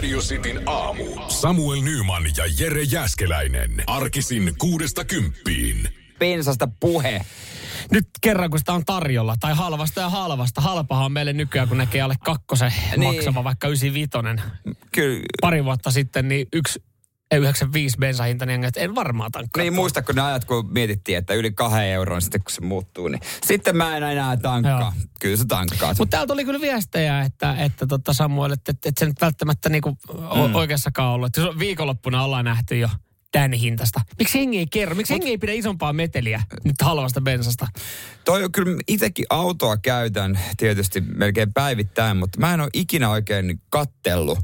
[0.00, 1.04] Radio Cityn aamu.
[1.28, 3.70] Samuel Nyman ja Jere Jäskeläinen.
[3.86, 5.88] Arkisin kuudesta kymppiin.
[6.18, 7.20] Pensasta puhe.
[7.90, 10.60] Nyt kerran, kun sitä on tarjolla, tai halvasta ja halvasta.
[10.60, 13.14] Halpahan on meille nykyään, kun näkee alle kakkosen Niin.
[13.14, 14.10] maksava, vaikka 95.
[14.92, 15.22] Kyllä.
[15.40, 16.82] Pari vuotta sitten, niin yksi
[17.36, 19.62] 95 bensahinta, niin että en varmaan tankkaa.
[19.62, 23.20] Niin muistatko ne ajat, kun mietittiin, että yli kahden euron sitten kun se muuttuu, niin
[23.46, 24.80] sitten mä en enää tankkaa.
[24.80, 24.92] Joo.
[25.20, 25.98] Kyllä sä tankkaat.
[25.98, 29.68] Mutta täältä oli kyllä viestejä, että, että tota Samuel, että, että, että se nyt välttämättä
[29.68, 30.54] niinku mm.
[30.54, 31.26] oikeassakaan ollut.
[31.26, 32.88] Että viikonloppuna ollaan nähty jo
[33.32, 34.00] tämän hintasta.
[34.18, 34.94] Miksi hengi ei kerro?
[34.94, 37.66] Miksi hengi ei pidä isompaa meteliä nyt halvasta bensasta?
[38.24, 43.60] Toi on kyllä, itsekin autoa käytän tietysti melkein päivittäin, mutta mä en ole ikinä oikein
[43.70, 44.38] kattellut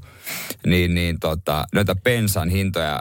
[0.67, 3.01] niin, niin tota, noita bensan hintoja,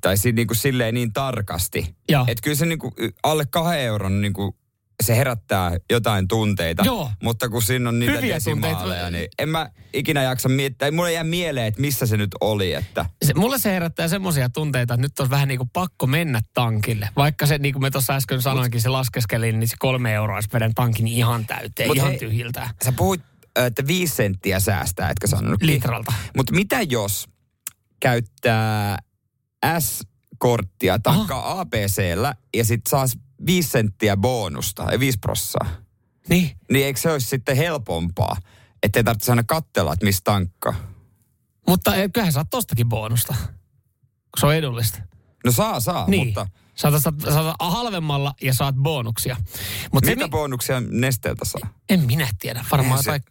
[0.00, 1.94] tai si, niin kuin silleen niin tarkasti.
[2.08, 4.54] Että kyllä se niin kuin, alle kahden euron niin kuin,
[5.02, 6.82] se herättää jotain tunteita.
[6.84, 7.10] Joo.
[7.22, 9.10] Mutta kun siinä on niitä Hyviä desimaaleja, tunteita.
[9.10, 10.86] niin en mä ikinä jaksa miettiä.
[10.86, 12.72] Ei mulle jää mieleen, että missä se nyt oli.
[12.74, 16.40] Että Se, mulle se herättää semmoisia tunteita, että nyt on vähän niin kuin pakko mennä
[16.54, 17.08] tankille.
[17.16, 20.74] Vaikka se, niin kuin me tuossa äsken sanoinkin, se laskeskeli, niin se kolme euroa vedän
[20.74, 22.70] tankin ihan täyteen, Mut ihan hei- tyhjiltä.
[22.84, 23.20] sä puhuit,
[23.56, 25.62] että viisi senttiä säästää, etkö sanonut?
[25.62, 26.12] Litralta.
[26.36, 27.28] Mutta mitä jos
[28.00, 28.98] käyttää
[29.78, 33.06] S-korttia, tankkaa ABCllä ja sitten saa
[33.46, 35.66] viisi senttiä bonusta, ei viisi prossaa.
[36.28, 36.50] Niin.
[36.72, 38.36] Niin eikö se olisi sitten helpompaa,
[38.82, 40.74] ettei tarvitse aina katsella, että mistä tankkaa?
[41.68, 44.98] Mutta kyllähän saat tostakin bonusta, kun se on edullista.
[45.44, 46.26] No saa, saa, Niin.
[46.26, 49.36] mutta Saat, saat, saat halvemmalla ja saat bonuksia.
[49.92, 51.74] Mut mitä mi- bonuksia nesteeltä saa?
[51.88, 53.22] en minä tiedä, varmaan Se- jotain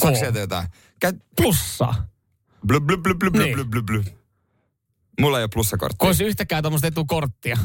[0.00, 0.68] Saako sieltä jotain?
[1.00, 2.06] Käy, plussaa.
[2.66, 3.54] blu, blu, blu, blu, blu, Niin.
[3.54, 4.02] blu, blu, blu.
[5.20, 5.96] Mulla ei ole plussakorttia.
[5.98, 7.58] Kun olisi yhtäkään tuommoista etukorttia.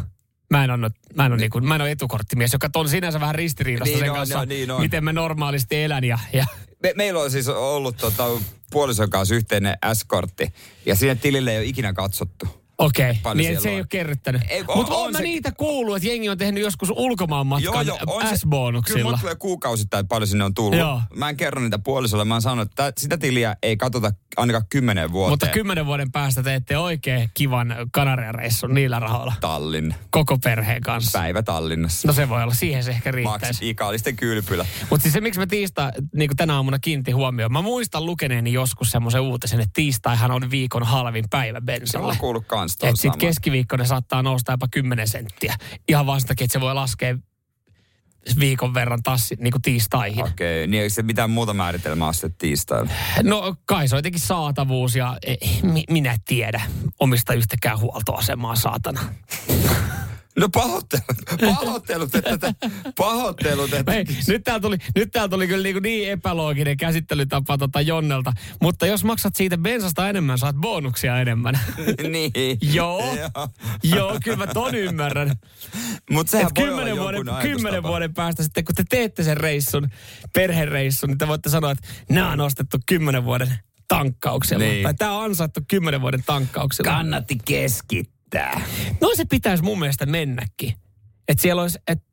[0.51, 3.35] Mä en, ole, mä, en ole niinku, mä en ole etukorttimies, joka on sinänsä vähän
[3.35, 4.81] ristiriidasta Niin sen on, kanssa, joo, niin on.
[4.81, 6.03] miten mä normaalisti elän.
[6.03, 6.45] Ja, ja
[6.83, 8.27] Me, meillä on siis ollut tota,
[8.71, 10.53] puolison kanssa yhteinen S-kortti,
[10.85, 12.60] ja siinä tilille ei ole ikinä katsottu.
[12.77, 13.79] Okei, Paljon niin se ei on?
[13.81, 14.41] ole kerryttänyt.
[14.67, 17.73] On- Mutta on oon mä se- niitä kuullut, että jengi on tehnyt joskus ulkomaan matkan
[17.75, 19.17] on se- Kyllä mulla S-bonuksilla.
[19.17, 20.79] tulee kuukausittain paljon sinne on tullut.
[20.79, 21.01] Joo.
[21.15, 22.25] Mä en kerro niitä puolisolle.
[22.25, 25.31] Mä oon sanonut, että sitä tiliä ei katsota ainakaan kymmenen vuoteen.
[25.33, 29.33] Mutta kymmenen vuoden päästä teette oikein kivan Kanariareissun niillä rahoilla.
[29.41, 29.93] Tallinn.
[30.09, 31.19] Koko perheen kanssa.
[31.19, 32.07] Päivä Tallinnassa.
[32.07, 33.45] No se voi olla, siihen se ehkä riittäisi.
[33.45, 34.65] Maksit ikaalisten kylpylä.
[34.89, 38.53] Mutta siis se, miksi mä tiistai, niin kuin tänä aamuna kiinnitin huomioon, mä muistan lukeneeni
[38.53, 42.11] joskus semmoisen uutisen, että tiistaihan on viikon halvin päivä Se bensalle.
[42.11, 45.55] on kuullut kans tuon Että sitten keskiviikkona saattaa nousta jopa 10 senttiä.
[45.87, 47.17] Ihan vaan takia, että se voi laskea
[48.39, 50.23] viikon verran taas niin kuin tiistaihin.
[50.23, 52.91] Okei, niin eikö se mitään muuta määritelmää ole sitten tiistaina?
[53.23, 56.61] No kai se on jotenkin saatavuus ja eh, mi, minä tiedä
[56.99, 59.01] omista yhtäkään huoltoasemaa saatana.
[60.39, 61.05] No pahoittelut,
[61.41, 62.53] pahoittelut, että, että
[62.97, 63.91] pahoittelut, että...
[63.91, 68.33] Hei, nyt täällä tuli, nyt täällä tuli kyllä niin, niin epälooginen käsittelytapa tota Jonnelta.
[68.61, 71.59] Mutta jos maksat siitä bensasta enemmän, saat bonuksia enemmän.
[72.11, 72.31] niin.
[72.61, 73.17] Joo.
[73.83, 75.35] Joo, kyllä mä ton ymmärrän.
[76.09, 79.37] Mutta sehän Et voi olla kymmenen vuoden, kymmenen vuoden päästä sitten, kun te teette sen
[79.37, 79.89] reissun,
[80.33, 84.65] perhereissun, niin te voitte sanoa, että nämä on ostettu kymmenen vuoden tankkauksella.
[84.65, 84.83] Niin.
[84.83, 86.91] Tai tämä on ansaittu kymmenen vuoden tankkauksella.
[86.91, 87.37] Kannatti
[88.31, 88.61] keskittää.
[89.01, 90.73] No se pitäisi mun mielestä mennäkin.
[91.27, 92.05] Että siellä olisi, että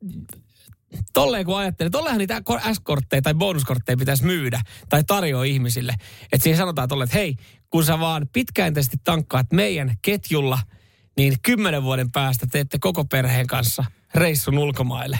[1.13, 2.41] tolleen kun ajattelee, tollehan niitä
[2.73, 5.95] S-kortteja tai bonuskortteja pitäisi myydä tai tarjoa ihmisille.
[6.31, 7.35] Että siihen sanotaan tolle, että hei,
[7.69, 10.59] kun sä vaan pitkäjänteisesti tankkaat meidän ketjulla,
[11.17, 13.83] niin kymmenen vuoden päästä teette koko perheen kanssa
[14.15, 15.19] reissun ulkomaille.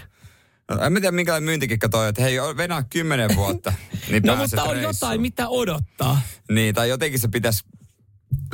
[0.72, 3.74] No, en tiedä minkälainen myyntikikka toi, että hei, venää kymmenen vuotta,
[4.10, 4.96] niin No mutta on reissuun.
[4.96, 6.22] jotain, mitä odottaa.
[6.52, 7.64] Niin, tai jotenkin se pitäisi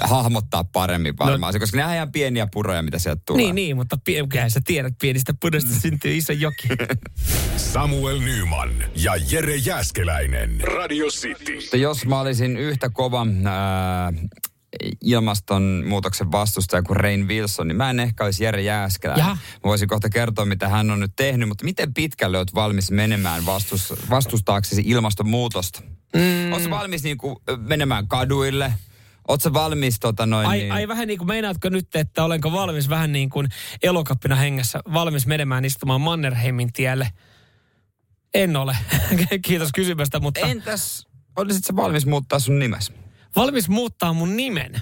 [0.01, 1.59] hahmottaa paremmin varmaan, no.
[1.59, 3.43] koska nehän on ihan pieniä puroja, mitä sieltä tulee.
[3.43, 6.67] Niin, niin, mutta pie- kyllähän sä tiedät, pienistä pudosta syntyy iso joki.
[7.73, 10.61] Samuel Nyman ja Jere Jäskeläinen.
[10.61, 11.77] Radio City.
[11.77, 14.13] Jos mä olisin yhtä kova ää,
[15.03, 19.13] ilmastonmuutoksen vastustaja kuin Rain Wilson, niin mä en ehkä olisi Jere Jääskelä.
[19.17, 19.33] Jaha.
[19.33, 23.45] Mä voisin kohta kertoa, mitä hän on nyt tehnyt, mutta miten pitkälle olet valmis menemään
[23.45, 25.81] vastus, vastustaaksesi ilmastonmuutosta?
[26.15, 26.53] Mm.
[26.53, 28.73] Oletko valmis niin kuin, menemään kaduille?
[29.27, 30.71] Oletko valmis tota noin Ai, niin...
[30.71, 33.47] ai vähän niin kuin, meinaatko nyt, että olenko valmis vähän niin kuin
[33.83, 37.09] elokappina hengessä, valmis menemään istumaan Mannerheimin tielle?
[38.33, 38.77] En ole.
[39.45, 42.91] Kiitos kysymästä, mutta Entäs, olisitko valmis muuttaa sun nimes?
[43.35, 44.81] valmis muuttaa mun nimen.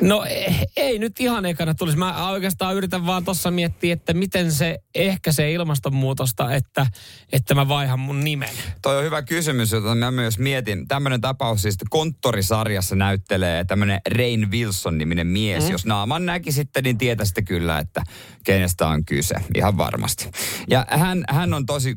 [0.00, 1.98] No ei, ei nyt ihan ekana tulisi.
[1.98, 6.86] Mä oikeastaan yritän vaan tuossa miettiä, että miten se ehkäisee ilmastonmuutosta, että,
[7.32, 8.48] että mä vaihan mun nimen.
[8.82, 10.88] Toi on hyvä kysymys, jota mä myös mietin.
[10.88, 15.64] Tämmöinen tapaus siis konttorisarjassa näyttelee tämmöinen Rain Wilson-niminen mies.
[15.64, 15.70] Mm.
[15.70, 18.02] Jos naaman näki sitten, niin tietäisitte kyllä, että
[18.44, 19.34] kenestä on kyse.
[19.54, 20.30] Ihan varmasti.
[20.70, 21.96] Ja hän, hän on tosi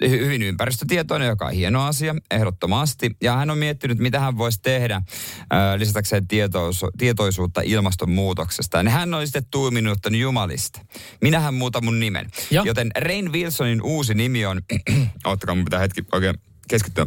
[0.00, 3.10] hyvin ympäristötietoinen, joka on hieno asia, ehdottomasti.
[3.22, 5.02] Ja hän on miettinyt, mitä hän voisi tehdä
[5.50, 8.78] ää, lisätäkseen tietoisu- tietoisuutta ilmastonmuutoksesta.
[8.78, 10.80] Ja hän on sitten tuuminut, että jumalista.
[11.20, 12.30] Minähän muuta mun nimen.
[12.50, 12.62] Ja.
[12.66, 14.60] Joten Rain Wilsonin uusi nimi on,
[15.24, 16.34] ottakaa mun pitää hetki oikein
[16.68, 17.06] keskittyä.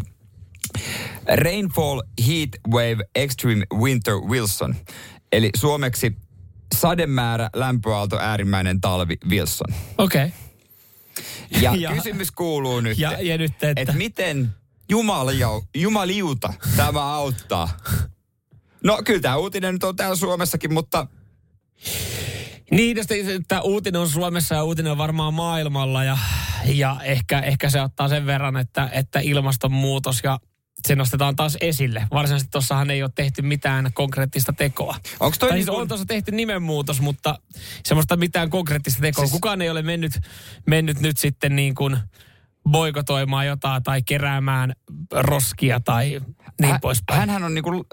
[1.28, 4.76] Rainfall Heat Wave Extreme Winter Wilson.
[5.32, 6.16] Eli suomeksi
[6.76, 9.74] sademäärä, lämpöaalto, äärimmäinen talvi Wilson.
[9.98, 10.26] Okei.
[10.26, 10.51] Okay.
[11.62, 13.74] Ja, Ja- kysymys kuuluu nyt, Ja, ja nyt, että...
[13.76, 14.50] että miten
[14.90, 17.78] jumalia, jumaliuta tämä auttaa?
[18.84, 21.08] No kyllä tämä uutinen nyt on täällä Suomessakin, mutta
[22.72, 22.98] Niin,
[23.36, 26.18] että uutinen on Suomessa ja uutinen on varmaan maailmalla ja,
[26.66, 30.40] ja ehkä, ehkä se ottaa sen verran, että, että ilmastonmuutos ja
[30.88, 32.08] se nostetaan taas esille.
[32.12, 34.96] Varsinaisesti tuossahan ei ole tehty mitään konkreettista tekoa.
[35.20, 37.40] onko toi Tai niin siis kuin, on tuossa tehty nimenmuutos, mutta
[37.86, 39.22] semmoista mitään konkreettista tekoa.
[39.24, 39.42] Siis- Siis...
[39.42, 40.14] Kukaan ei ole mennyt,
[40.66, 41.98] mennyt nyt sitten niin kuin
[42.70, 44.74] boikotoimaan jotain tai keräämään
[45.12, 46.22] roskia tai
[46.62, 47.20] niin hä- poispäin.
[47.20, 47.72] Hänhän on niinku...
[47.72, 47.84] Mä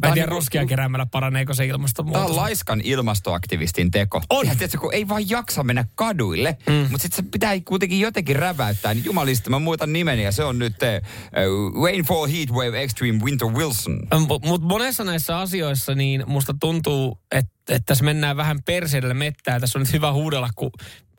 [0.00, 2.30] tää en tiedä, niinku- roskia keräämällä paraneeko se Tämä ilmastonmuutos.
[2.30, 4.22] on laiskan ilmastoaktivistin teko.
[4.30, 4.46] On.
[4.46, 6.74] Ja tiedätkö, kun ei vaan jaksa mennä kaduille, mm.
[6.74, 8.94] mutta sitten se pitää kuitenkin jotenkin räväyttää.
[8.94, 14.00] Niin jumalista, mä muutan nimeni ja se on nyt uh, Rainfall Heatwave Extreme Winter Wilson.
[14.44, 19.60] Mutta monessa näissä asioissa niin musta tuntuu, että, että tässä mennään vähän perseidellä mettää.
[19.60, 20.70] Tässä on nyt hyvä huudella, kun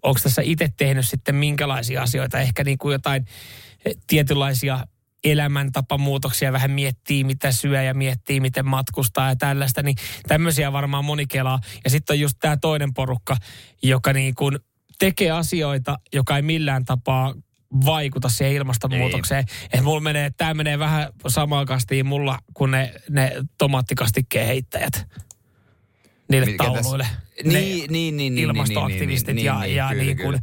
[0.04, 2.40] onko tässä itse tehnyt sitten minkälaisia asioita.
[2.40, 3.26] Ehkä niin kuin jotain
[3.86, 4.88] eh, tietynlaisia
[5.24, 9.96] elämäntapamuutoksia, vähän miettii mitä syö ja miettii miten matkustaa ja tällaista, niin
[10.28, 11.60] tämmöisiä varmaan moni kelaa.
[11.84, 13.38] Ja sitten on just tämä toinen porukka,
[13.84, 14.60] joka niin kuin
[15.00, 17.34] tekee asioita, joka ei millään tapaa
[17.86, 19.46] vaikuta siihen ilmastonmuutokseen.
[19.64, 25.08] Että mulla menee, tämä menee vähän samaan kastiin mulla kuin ne, ne tomaattikastikkeiden heittäjät
[26.32, 27.08] niille Mikä tässä- tauluille.
[27.44, 30.42] Niin, Ne niin, niin, niin, ilmastoaktivistit niin, ja, niin, ja kyllä, niin kuin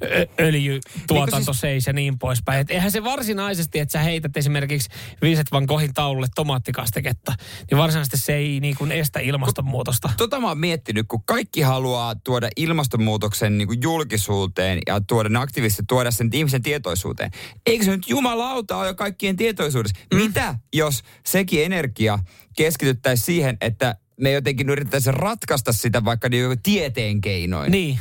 [0.00, 0.26] kyllä.
[0.40, 2.60] öljytuotanto Niin kuin seis ja niin poispäin.
[2.60, 4.88] Et eihän se varsinaisesti, että sä heität esimerkiksi
[5.22, 7.34] Vincent van Goghin taululle tomaattikastiketta,
[7.70, 10.10] niin varsinaisesti se ei niin kuin estä ilmastonmuutosta.
[10.16, 15.38] Tota mä oon miettinyt, kun kaikki haluaa tuoda ilmastonmuutoksen niin kuin julkisuuteen ja tuoda ne
[15.38, 17.30] aktivistit, tuoda sen ihmisen tietoisuuteen.
[17.66, 19.96] Eikö se nyt jumalauta ole jo kaikkien tietoisuudessa?
[20.14, 20.18] Mm.
[20.18, 22.18] Mitä jos sekin energia
[22.56, 27.72] keskityttäisiin siihen, että me jotenkin yrittäisiin ratkaista sitä vaikka niin tieteen keinoin?
[27.72, 27.98] Niin.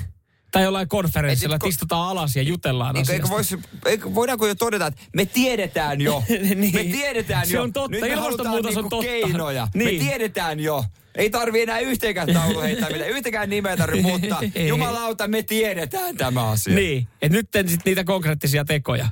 [0.51, 3.55] Tai jollain konferenssilla, Et että istutaan alas ja jutellaan Eikö, eikö asiasta.
[3.55, 6.23] vois, eikö, voidaanko jo todeta, että me tiedetään jo.
[6.55, 6.73] Niin.
[6.75, 7.63] Me tiedetään Se jo.
[7.63, 7.91] on totta.
[7.91, 9.05] Nyt me Ilmastonmuutos on niinku totta.
[9.05, 9.67] keinoja.
[9.73, 9.99] Niin.
[9.99, 10.85] Me tiedetään jo.
[11.15, 13.09] Ei tarvi enää yhteenkään taulu heittää mitään.
[13.09, 14.41] Yhtäkään nimeä tarvi muuttaa.
[14.67, 16.75] Jumalauta, me tiedetään tämä asia.
[16.75, 17.07] Niin.
[17.21, 19.07] Et nyt sitten niitä konkreettisia tekoja.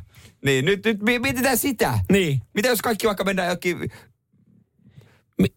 [0.45, 1.99] Niin, nyt, nyt mi- mietitään sitä.
[2.11, 2.41] Niin.
[2.53, 3.77] Mitä jos kaikki vaikka mennään jokin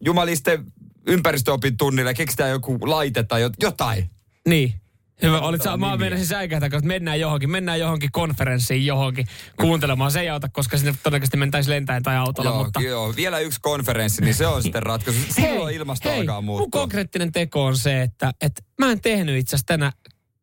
[0.01, 0.65] jumalisten
[1.07, 4.11] ympäristöopin tunnille ja keksitään joku laite tai jot- jotain.
[4.49, 4.75] Niin.
[5.23, 5.97] Hyvä, olit sä, mä nimiä.
[5.97, 9.27] meinasin säikähtää, että mennään johonkin, mennään johonkin konferenssiin johonkin
[9.61, 10.11] kuuntelemaan.
[10.11, 12.81] Se ei auta, koska sinne todennäköisesti mentäisiin lentäen tai autolla, Joo, mutta...
[12.81, 15.21] joo, vielä yksi konferenssi, niin se on sitten ratkaisu.
[15.29, 16.81] Silloin ilmasto hei, alkaa mun muuttua.
[16.81, 19.93] konkreettinen teko on se, että, että mä en tehnyt itse asiassa tänä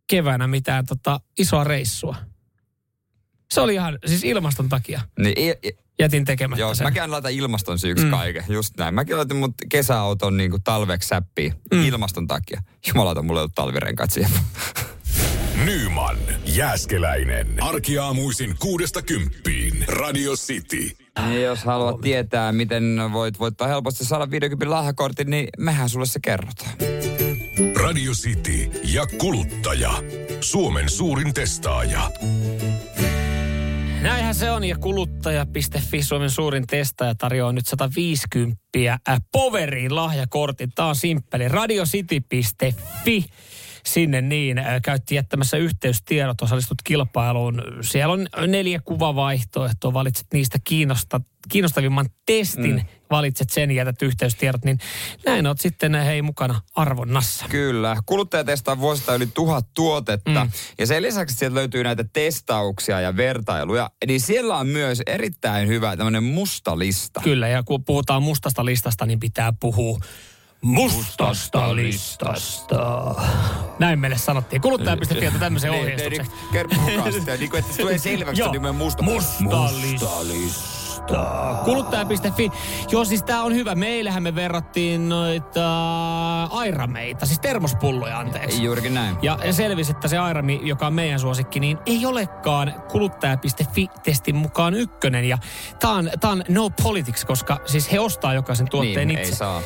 [0.08, 2.16] keväänä mitään tota, isoa reissua.
[3.52, 5.34] Se oli ihan, siis ilmaston takia Niin,
[6.00, 6.88] jätin tekemättä Joo, sen.
[6.88, 8.12] mäkin laitan ilmaston syyksi mm.
[8.12, 8.96] kaiken, just näin.
[8.96, 11.86] Mäkin laitan mut kesäauton niin kuin talveksi säppiin mm.
[11.86, 12.62] ilmaston takia.
[12.88, 14.32] Jumalauta, mulla ei ollut talvirenkaat siihen.
[15.66, 17.64] Nyman, Jääskeläinen.
[17.64, 19.86] Arkiaamuisin kuudesta kymppiin.
[19.88, 20.98] Radio City.
[21.16, 26.20] Ja jos haluat tietää, miten voit voittaa helposti saada 50 lahjakortin, niin mehän sulle se
[26.20, 26.74] kerrotaan.
[27.82, 29.92] Radio City ja kuluttaja.
[30.42, 32.12] Suomen suurin testaaja.
[34.08, 40.70] Näinhän se on ja kuluttaja.fi Suomen suurin testaaja tarjoaa nyt 150 äh, Poveriin lahjakortin.
[40.76, 41.48] Tämä on simppeli.
[41.48, 43.26] Radiocity.fi
[43.88, 44.62] sinne niin.
[44.84, 47.62] Käytti jättämässä yhteystiedot, osallistut kilpailuun.
[47.82, 49.94] Siellä on neljä kuvavaihtoehtoa.
[49.94, 52.76] Valitset niistä kiinnosta, kiinnostavimman testin.
[52.76, 52.86] Mm.
[53.10, 54.80] Valitset sen, jätät yhteystiedot, niin
[55.26, 57.46] näin oot sitten hei mukana arvonnassa.
[57.50, 57.98] Kyllä.
[58.06, 60.46] Kuluttaja testaa vuosittain yli tuhat tuotetta.
[60.46, 60.52] Mm.
[60.78, 63.90] Ja sen lisäksi sieltä löytyy näitä testauksia ja vertailuja.
[64.08, 67.22] Niin siellä on myös erittäin hyvä tämmöinen musta lista.
[67.24, 70.00] Kyllä, ja kun puhutaan mustasta listasta, niin pitää puhua
[70.62, 73.16] mustasta listasta.
[73.80, 74.62] Näin meille sanottiin.
[74.62, 76.28] Kuluttaja.fi on tämmöisen ohjeistuksen.
[76.52, 78.48] Kerro mukaan sitä, niin kuin, että se tulee selväksi, Joo.
[78.48, 79.04] että nimen musta.
[79.04, 80.06] Musta lista.
[80.98, 81.62] mustaa.
[81.66, 82.52] Kuluttaja.fi.
[82.92, 83.76] Joo, siis tää on hyvä.
[83.76, 88.64] Meillähän me verrattiin noita airameita, siis termospulloja anteeksi.
[88.64, 89.16] Juurikin näin.
[89.22, 94.74] Ja, ja selvisi, että se airami, joka on meidän suosikki, niin ei olekaan kuluttaja.fi-testin mukaan
[94.74, 95.26] ykkönen.
[95.26, 95.38] Ja
[95.80, 99.32] tää on, tää on no politics, koska siis he ostaa jokaisen tuotteen niin, itse.
[99.32, 99.62] ei saa.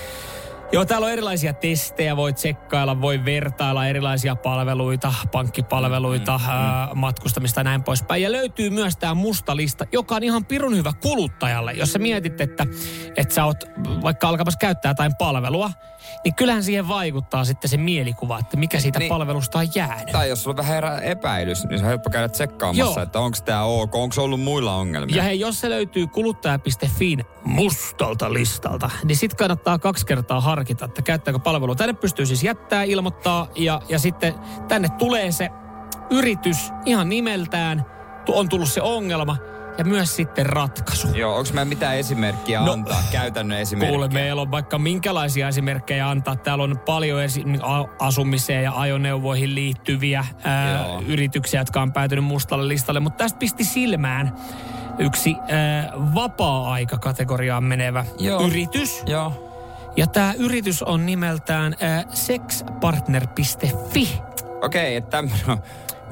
[0.73, 7.59] Joo, täällä on erilaisia testejä, voi tsekkailla, voi vertailla erilaisia palveluita, pankkipalveluita, mm, ää, matkustamista
[7.59, 8.23] ja näin poispäin.
[8.23, 11.71] Ja löytyy myös tämä musta lista, joka on ihan pirun hyvä kuluttajalle.
[11.71, 12.67] Jos sä mietit, että,
[13.17, 13.63] että sä oot
[14.03, 15.71] vaikka alkamassa käyttää jotain palvelua,
[16.23, 19.09] niin kyllähän siihen vaikuttaa sitten se mielikuva, että mikä siitä Niin.
[19.09, 20.11] palvelusta on jäänyt.
[20.11, 23.03] Tai jos sulla vähän herää epäilys, niin se on helppo käydä tsekkaamassa, Joo.
[23.03, 25.15] että onko tämä ok, onko se ollut muilla ongelmia.
[25.15, 31.01] Ja hei, jos se löytyy kuluttaja.fiin mustalta listalta, niin sit kannattaa kaksi kertaa harkita, että
[31.01, 31.75] käyttääkö palvelua.
[31.75, 34.33] Tänne pystyy siis jättää, ilmoittaa ja, ja sitten
[34.67, 35.49] tänne tulee se
[36.09, 37.85] yritys ihan nimeltään,
[38.29, 39.37] on tullut se ongelma
[39.77, 41.07] ja myös sitten ratkaisu.
[41.07, 43.91] Joo, onko meillä mitään esimerkkiä No, antaa, käytännön esimerkkiä?
[43.91, 46.35] Kuule, meillä on vaikka minkälaisia esimerkkejä antaa.
[46.35, 47.43] Täällä on paljon esi-
[47.99, 51.01] asumiseen ja ajoneuvoihin liittyviä ää, Joo.
[51.07, 52.99] yrityksiä, jotka on päätynyt mustalle listalle.
[52.99, 54.35] Mutta tästä pisti silmään
[54.99, 58.41] yksi ää, vapaa-aikakategoriaan menevä Joo.
[58.47, 59.03] yritys.
[59.05, 59.47] Joo.
[59.95, 64.21] Ja tämä yritys on nimeltään ää, sexpartner.fi.
[64.61, 65.61] Okei, että tämmöinen on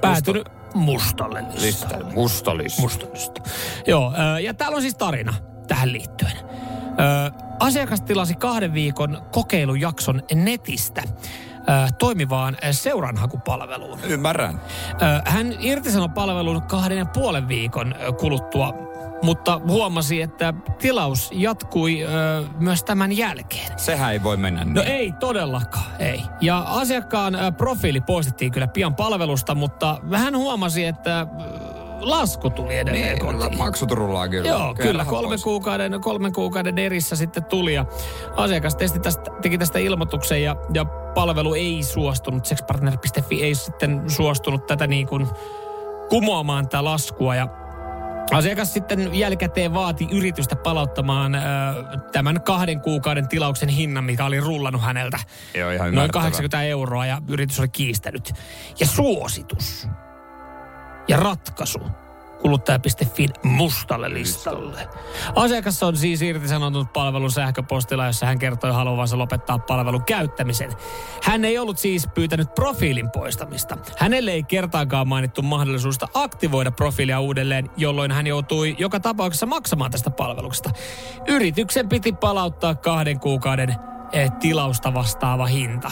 [0.02, 1.62] Päätynyt mustalle lista.
[1.62, 2.14] listalle.
[2.14, 2.82] Musta lista.
[2.82, 3.42] Mustallista.
[3.88, 5.34] Joo, ja täällä on siis tarina
[5.68, 6.38] tähän liittyen.
[7.60, 11.04] Asiakas tilasi kahden viikon kokeilujakson netistä
[12.00, 14.00] toimivaan seuranhakupalveluun.
[14.04, 14.62] Ymmärrän.
[15.26, 18.74] Hän irtisanoi palvelun kahden ja puolen viikon kuluttua,
[19.22, 22.00] mutta huomasi, että tilaus jatkui
[22.60, 23.80] myös tämän jälkeen.
[23.80, 24.74] Sehän ei voi mennä niin.
[24.74, 26.24] No ei todellakaan, ei.
[26.42, 31.28] Ja asiakkaan profiili poistettiin kyllä pian palvelusta, mutta hän huomasi, että
[32.00, 33.58] lasku tuli edelleen Niin, kotiin.
[33.58, 34.50] maksut rullaa kyllä.
[34.50, 34.98] Joo, kyllä.
[35.04, 35.44] raha Kolme pois.
[35.44, 37.86] kuukauden, kolmen kuukauden erissä sitten tuli ja
[38.36, 44.68] asiakas testi tästä, teki tästä ilmoituksen ja, ja palvelu ei suostunut, sexpartner.fi ei sitten suostunut
[44.68, 45.28] tätä niin kuin
[46.10, 47.48] kumoamaan tätä laskua ja
[48.32, 51.40] Asiakas sitten jälkikäteen vaati yritystä palauttamaan ö,
[52.12, 55.18] tämän kahden kuukauden tilauksen hinnan, mikä oli rullannut häneltä.
[55.56, 56.24] Joo, ihan Noin ymmärrettävää.
[56.24, 58.34] 80 euroa ja yritys oli kiistänyt.
[58.80, 59.88] Ja suositus
[61.10, 61.80] ja ratkaisu
[62.42, 64.88] kuluttaja.fin mustalle listalle.
[65.36, 70.72] Asiakas on siis irtisanonut palvelun sähköpostilla, jossa hän kertoi haluavansa lopettaa palvelun käyttämisen.
[71.24, 73.78] Hän ei ollut siis pyytänyt profiilin poistamista.
[73.98, 80.10] Hänelle ei kertaakaan mainittu mahdollisuutta aktivoida profiilia uudelleen, jolloin hän joutui joka tapauksessa maksamaan tästä
[80.10, 80.70] palveluksesta.
[81.28, 83.76] Yrityksen piti palauttaa kahden kuukauden
[84.12, 85.92] eh, tilausta vastaava hinta.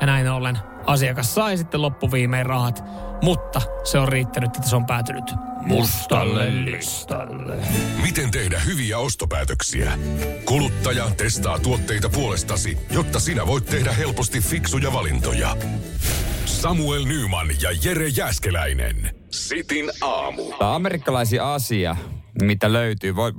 [0.00, 0.58] Ja näin ollen
[0.88, 2.84] asiakas sai sitten loppuviimein rahat,
[3.22, 7.56] mutta se on riittänyt, että se on päätynyt mustalle listalle.
[8.02, 9.98] Miten tehdä hyviä ostopäätöksiä?
[10.44, 15.56] Kuluttaja testaa tuotteita puolestasi, jotta sinä voit tehdä helposti fiksuja valintoja.
[16.44, 19.14] Samuel Nyman ja Jere Jäskeläinen.
[19.30, 20.42] Sitin aamu.
[20.58, 21.96] Tämä on amerikkalaisia asia,
[22.42, 23.16] mitä löytyy.
[23.16, 23.32] Voi,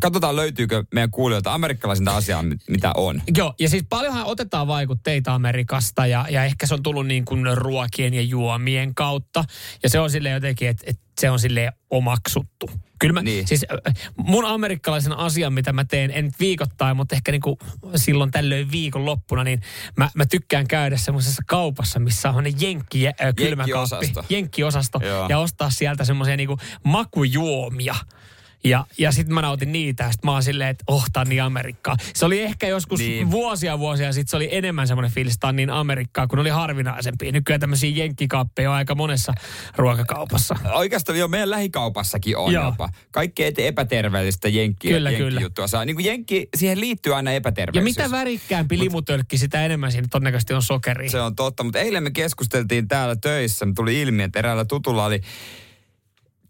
[0.00, 3.22] katsotaan löytyykö meidän kuulijoilta amerikkalaisinta asiaa, mit- mitä on.
[3.36, 7.56] Joo, ja siis paljonhan otetaan vaikutteita Amerikasta ja, ja ehkä se on tullut niin kuin
[7.56, 9.44] ruokien ja juomien kautta.
[9.82, 12.70] Ja se on sille jotenkin, että, että se on sille omaksuttu.
[12.98, 13.46] Kyllä mä, Niin.
[13.48, 13.66] siis
[14.16, 17.56] mun amerikkalaisen asian, mitä mä teen, en nyt viikoittain, mutta ehkä niin kuin
[17.96, 19.60] silloin tällöin viikon loppuna, niin
[19.96, 24.24] mä, mä tykkään käydä semmoisessa kaupassa, missä on ne jenkki, äh, kylmäkaappi, Jenkkiosasto.
[24.30, 25.26] jenkkiosasto, Joo.
[25.28, 26.48] ja ostaa sieltä semmoisia niin
[26.84, 27.94] makujuomia.
[28.64, 31.42] Ja, ja sitten mä nautin niitä, ja sitten mä oon silleen, että oh, on niin
[31.42, 31.96] Amerikkaa.
[32.14, 33.30] Se oli ehkä joskus Niin.
[33.30, 37.32] vuosia vuosia sitten se oli enemmän semmoinen fiilis, niin Amerikkaa, kun oli harvinaisempia.
[37.32, 39.32] Nykyään tämmöisiä jenkkikaappeja on aika monessa
[39.76, 40.56] ruokakaupassa.
[40.72, 42.64] Oikeastaan jo meidän lähikaupassakin on Joo.
[42.64, 42.88] jopa.
[43.10, 45.24] Kaikkea epäterveellistä jenkkiä, Kyllä, kyllä.
[45.30, 45.84] jenkkijuttua saa.
[45.84, 47.96] Niin kuin jenkki, siihen liittyy aina Ja epäterveellisyys.
[48.06, 51.10] mitä värikkäämpi limutölkki, sitä enemmän siinä todennäköisesti on sokeria.
[51.10, 55.20] Se on totta, mutta eilen me keskusteltiin täällä töissä, tuli ilmi, että eräällä tutulla oli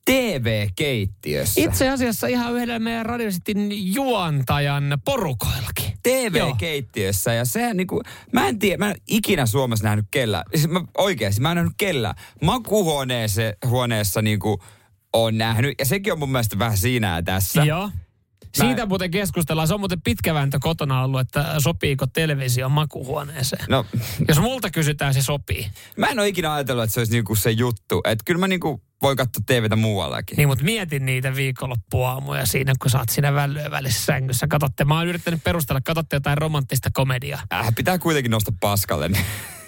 [0.06, 1.60] TV-keittiössä.
[1.60, 5.92] Itse asiassa ihan yhdellä meidän radiositin juontajan porukoillakin.
[6.02, 10.80] TV-keittiössä ja sehän niinku, mä en tiedä, mä en ikinä Suomessa nähnyt kellä, siis mä,
[10.98, 12.14] oikeasti mä en nähnyt kellä.
[12.42, 14.62] Makuhuoneessa huoneessa niinku
[15.12, 17.64] on nähnyt ja sekin on mun mielestä vähän siinä tässä.
[17.64, 17.90] Joo.
[18.54, 19.68] Siitä muuten keskustellaan.
[19.68, 23.64] Se on muuten pitkä vääntö kotona ollut, että sopiiko televisio makuhuoneeseen.
[23.68, 23.86] No,
[24.28, 25.70] Jos multa kysytään, se sopii.
[25.96, 28.00] mä en ole ikinä ajatellut, että se olisi niinku se juttu.
[28.04, 30.36] Että kyllä mä niinku voin katsoa TVtä muuallakin.
[30.36, 34.46] Niin, mutta mietin niitä viikonloppuaamuja siinä, kun sä oot siinä välyön välissä sängyssä.
[34.46, 37.42] Katotte, mä oon yrittänyt perustella, katsotte jotain romanttista komediaa.
[37.52, 39.10] Äh, pitää kuitenkin nostaa paskalle.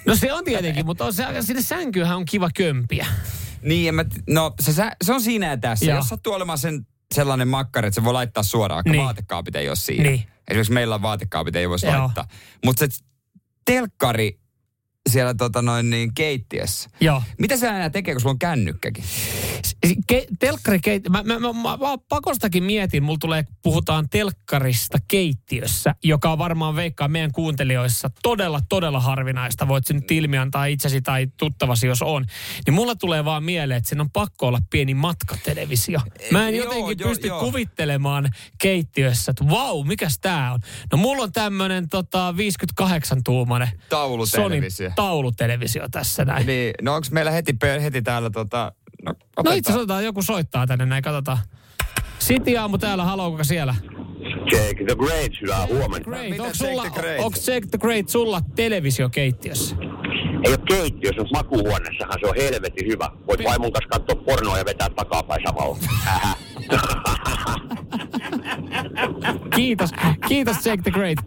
[0.06, 3.06] No se on tietenkin, mutta on se, sinne sänkyynhän on kiva kömpiä.
[3.62, 4.72] niin, mä, no se,
[5.04, 5.84] se on siinä ja tässä.
[5.84, 5.96] Joo.
[5.98, 9.04] Jos sattuu olemaan sen sellainen makkari, että se voi laittaa suoraan, kun Niin.
[9.04, 10.02] vaatekaapit ei ole siinä.
[10.10, 10.24] Niin.
[10.48, 11.98] Esimerkiksi meillä on vaatekaapit, ei voisi Joo.
[12.02, 12.28] laittaa.
[12.64, 13.04] Mutta se
[13.64, 14.40] telkkari
[15.08, 16.90] siellä tota noin niin keittiössä.
[17.00, 17.22] Joo.
[17.38, 19.04] Mitä se enää tekee, kun sulla on kännykkäkin?
[20.06, 25.94] Ke, telkkari keit, mä, mä, mä, mä, mä pakostakin mietin, mulla tulee, puhutaan telkkarista keittiössä,
[26.04, 29.68] joka on varmaan veikkaa meidän kuuntelijoissa todella, todella harvinaista.
[29.68, 32.26] Voit sen nyt ilmi antaa itsesi tai tuttavasi, jos on.
[32.66, 36.00] Niin mulla tulee vaan mieleen, että sen on pakko olla pieni matkatelevisio.
[36.30, 37.40] Mä en Joo, jotenkin joo, pysty joo.
[37.40, 40.60] kuvittelemaan keittiössä, että vau, mikäs tää on.
[40.92, 44.90] No mulla on tämmönen tota, 58-tuumainen Taulutelevisio.
[45.02, 46.46] Taulutelevisio tässä näin.
[46.46, 48.72] Niin, no onko meillä heti, heti täällä tota...
[49.04, 49.14] No,
[49.44, 51.38] No itse asiassa joku soittaa tänne näin, katsotaan.
[52.20, 53.74] City aamu täällä, haloo, kuka siellä?
[54.52, 56.10] Jake the Great, hyvää huomenta.
[56.10, 57.18] Great, onko sulla, the Great?
[57.24, 59.76] onko Jake the Great sulla televisiokeittiössä?
[60.44, 63.10] Ei ole keittiössä, mutta makuuhuoneessahan se on helvetin hyvä.
[63.26, 65.78] Voit vaimon kanssa katsoa pornoa ja vetää takapäin samalla.
[69.56, 69.90] Kiitos,
[70.28, 71.18] kiitos Jake the Great.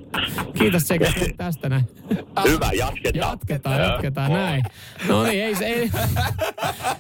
[0.57, 1.83] Kiitos Jake the Great tästä näin.
[2.48, 3.29] hyvä, jatketaan.
[3.31, 4.63] Jatketaan, jatketaan näin.
[5.07, 5.91] No niin, ei se, ei.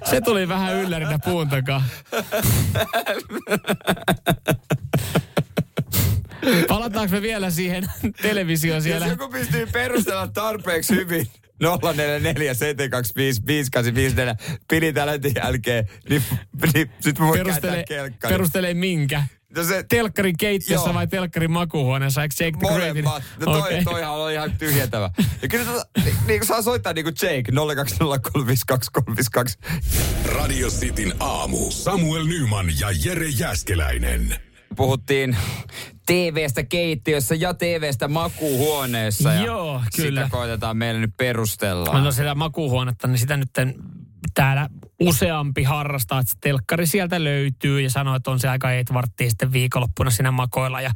[0.03, 1.83] Se tuli vähän yllärinä puun takaa.
[6.67, 7.83] Palataanko me vielä siihen
[8.21, 9.07] televisioon siellä?
[9.07, 11.27] Jos joku pystyy perustella tarpeeksi hyvin
[11.59, 14.35] 044 725 5854
[14.69, 16.23] pidi tällä jälkeen, niin,
[16.73, 17.41] niin sit mä voin
[17.87, 18.13] kelkkari.
[18.29, 19.23] perustelee minkä?
[19.55, 20.93] No se, Telkkarin keittiössä Joo.
[20.93, 22.21] vai telkkarin makuuhuoneessa?
[22.23, 22.95] Eikö Jake the Great?
[23.39, 23.83] No toi, Okei.
[23.83, 25.09] toihan on ihan tyhjentävä.
[25.41, 27.55] Ja kyllä tota, niin, niin kuin saa soittaa niin kuin Jake 020352352.
[30.25, 31.71] Radio Cityn aamu.
[31.71, 34.35] Samuel Nyman ja Jere Jäskeläinen.
[34.75, 35.37] Puhuttiin
[36.05, 39.33] TV-stä keittiössä ja TV-stä makuuhuoneessa.
[39.33, 40.21] Ja Joo, kyllä.
[40.21, 42.01] Sitä koitetaan meille nyt perustella.
[42.01, 43.49] No sitä makuuhuonetta, niin sitä nyt
[44.33, 49.29] täällä useampi harrastaa, että se telkkari sieltä löytyy ja sanoo, että on se aika eitvarttia
[49.29, 50.91] sitten viikonloppuna siinä makoilla ja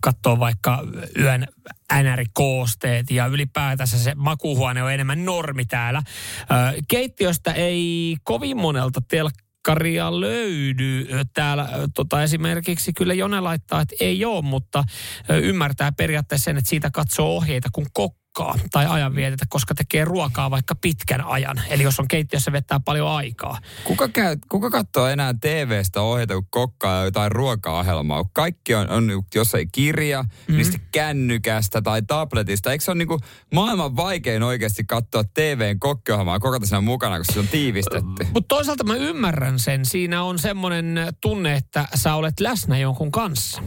[0.00, 0.84] katsoo vaikka
[1.18, 1.46] yön
[1.92, 6.02] NR-koosteet ja ylipäätänsä se makuuhuone on enemmän normi täällä.
[6.88, 9.00] Keittiöstä ei kovin monelta
[9.66, 11.08] telkkaria löydy.
[11.34, 14.84] Täällä tota, esimerkiksi kyllä Jone laittaa, että ei ole, mutta
[15.42, 17.86] ymmärtää periaatteessa sen, että siitä katsoo ohjeita, kun
[18.36, 21.60] kokkaa tai ajanvietetä, koska tekee ruokaa vaikka pitkän ajan.
[21.68, 23.58] Eli jos on keittiössä vettää paljon aikaa.
[23.84, 28.24] Kuka, käy, kuka katsoo enää TV-stä ohjeita, kun kokkaa jotain ruoka-ohjelmaa?
[28.32, 30.30] Kaikki on, on jossain kirja, Mhm.
[30.30, 30.56] mm-hmm.
[30.56, 32.72] niistä kännykästä tai tabletista.
[32.72, 33.18] Eikö se ole niinku
[33.54, 38.26] maailman vaikein oikeasti katsoa TVn kokkiohjelmaa kokata siinä mukana, kun se on tiivistetty?
[38.32, 39.84] Mutta toisaalta mä ymmärrän sen.
[39.84, 43.62] Siinä on semmoinen tunne, että sä olet läsnä jonkun kanssa.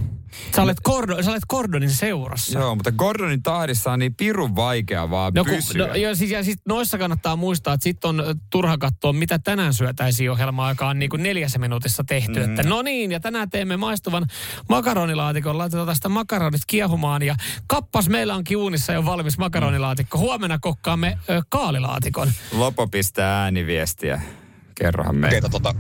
[0.56, 2.60] Sä olet, kordo, sä olet kordonin seurassa.
[2.60, 5.88] Joo, mutta Gordonin tahdissa on niin pirun vaikea vaan No, kun, pysyä.
[5.88, 9.74] no, ja, siis, ja siis noissa kannattaa muistaa, että sitten on turha katsoa, mitä tänään
[9.74, 12.40] syötäisiin ohjelmaa, joka on niin kuin neljässä minuutissa tehty.
[12.40, 12.46] Mm.
[12.50, 14.26] Että no niin, ja tänään teemme maistuvan
[14.70, 15.58] makaronilaatikon.
[15.58, 17.36] Laitetaan tästä makaronit kiehumaan ja
[17.68, 20.18] kappas, meillä onkin uunissa jo valmis makaronilaatikko.
[20.18, 22.32] Huomenna kokkaamme ö, kaalilaatikon.
[22.52, 24.22] Lopo pistää ääniviestiä.
[24.80, 25.32] Kerrohan meille.
[25.32, 25.76] Keitä tota,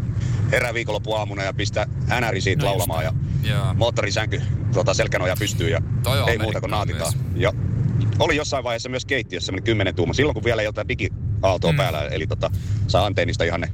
[0.51, 1.88] herää viikonloppu aamuna ja pistää
[2.21, 3.73] NRI siitä No laulamaan ja Joo.
[3.73, 4.41] moottorisänky
[4.73, 7.13] tota, selkänoja pystyy ja Toi ei muuta kuin naatitaan.
[7.35, 7.53] Ja
[8.19, 11.77] oli jossain vaiheessa myös keittiössä semmoinen 10 tuuma, silloin kun vielä ei ole digiaaltoa mm.
[11.77, 12.51] päällä, eli tota,
[12.88, 13.73] saa antennista ihan ne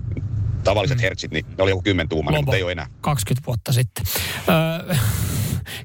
[0.64, 1.02] tavalliset mm.
[1.02, 2.88] hertsit, niin ne oli joku 10 tuuma, mutta ei ole enää.
[3.02, 4.06] 20 vuotta sitten.
[4.50, 4.96] Öö,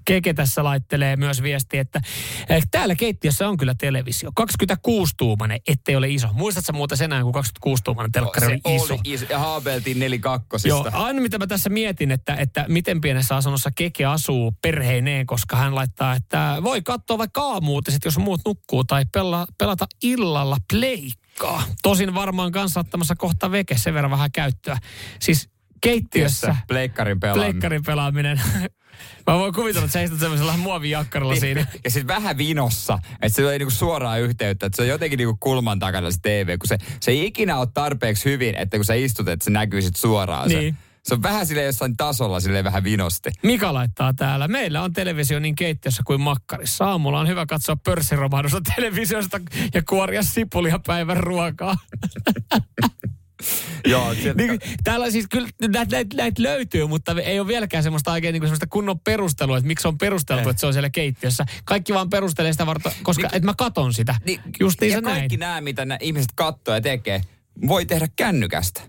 [0.04, 2.00] Keke tässä laittelee myös viesti, että
[2.48, 4.30] eh, täällä keittiössä on kyllä televisio.
[4.40, 6.28] 26-tuumainen, ettei ole iso.
[6.32, 8.94] Muistatko muuten sen ajan, kun 26-tuumainen telkkari se oli iso?
[8.94, 9.26] oli iso.
[9.28, 10.68] Ja haapeltiin nelikakkosista.
[10.68, 15.56] Joo, aina mitä mä tässä mietin, että, että miten pienessä asunnossa Keke asuu perheineen, koska
[15.56, 21.62] hän laittaa, että voi katsoa vaikka aamuutiset, jos muut nukkuu, tai pela, pelata illalla pleikkaa.
[21.82, 24.78] Tosin varmaan kanssa ottamassa kohta veke, sen verran vähän käyttöä.
[25.20, 25.48] Siis
[25.80, 27.50] keittiössä Pleikkarin pelaaminen.
[27.52, 28.40] pleikkarin pelaaminen.
[29.26, 31.66] Mä voin kuvitella, että sä istut semmoisella muovijakkaralla siinä.
[31.84, 35.36] Ja sitten vähän vinossa, että se ei niinku suoraan yhteyttä, että se on jotenkin niinku
[35.40, 38.94] kulman takana se TV, kun se, se ei ikinä ole tarpeeksi hyvin, että kun sä
[38.94, 40.48] istut, että se näkyy sit suoraan.
[40.48, 40.74] Niin.
[40.74, 43.30] Se, se on vähän sille jossain tasolla, sille vähän vinosti.
[43.42, 44.48] Mika laittaa täällä.
[44.48, 46.84] Meillä on televisio niin keittiössä kuin makkarissa.
[46.84, 49.40] Aamulla on hyvä katsoa pörssiromahdusta televisiosta
[49.74, 51.76] ja kuoria sipulia päivän ruokaa.
[53.92, 58.12] Joo, sieltä, Niin, täällä siis kyllä näitä näit, näit löytyy, mutta ei ole vieläkään semmoista
[58.12, 60.50] oikein niin semmoista kunnon perustelua, että miksi on perusteltu, Eh.
[60.50, 61.44] että se on siellä keittiössä.
[61.64, 64.14] Kaikki vaan perustelee sitä varten, koska Niin- että mä katon sitä.
[64.26, 65.16] niin, Just niin ja se näin.
[65.18, 67.20] kaikki nämä, mitä nämä ihmiset katsoo ja tekee,
[67.68, 68.80] voi tehdä kännykästä.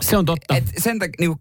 [0.00, 0.56] Se on totta.
[0.56, 1.40] Et sen tak, niinku,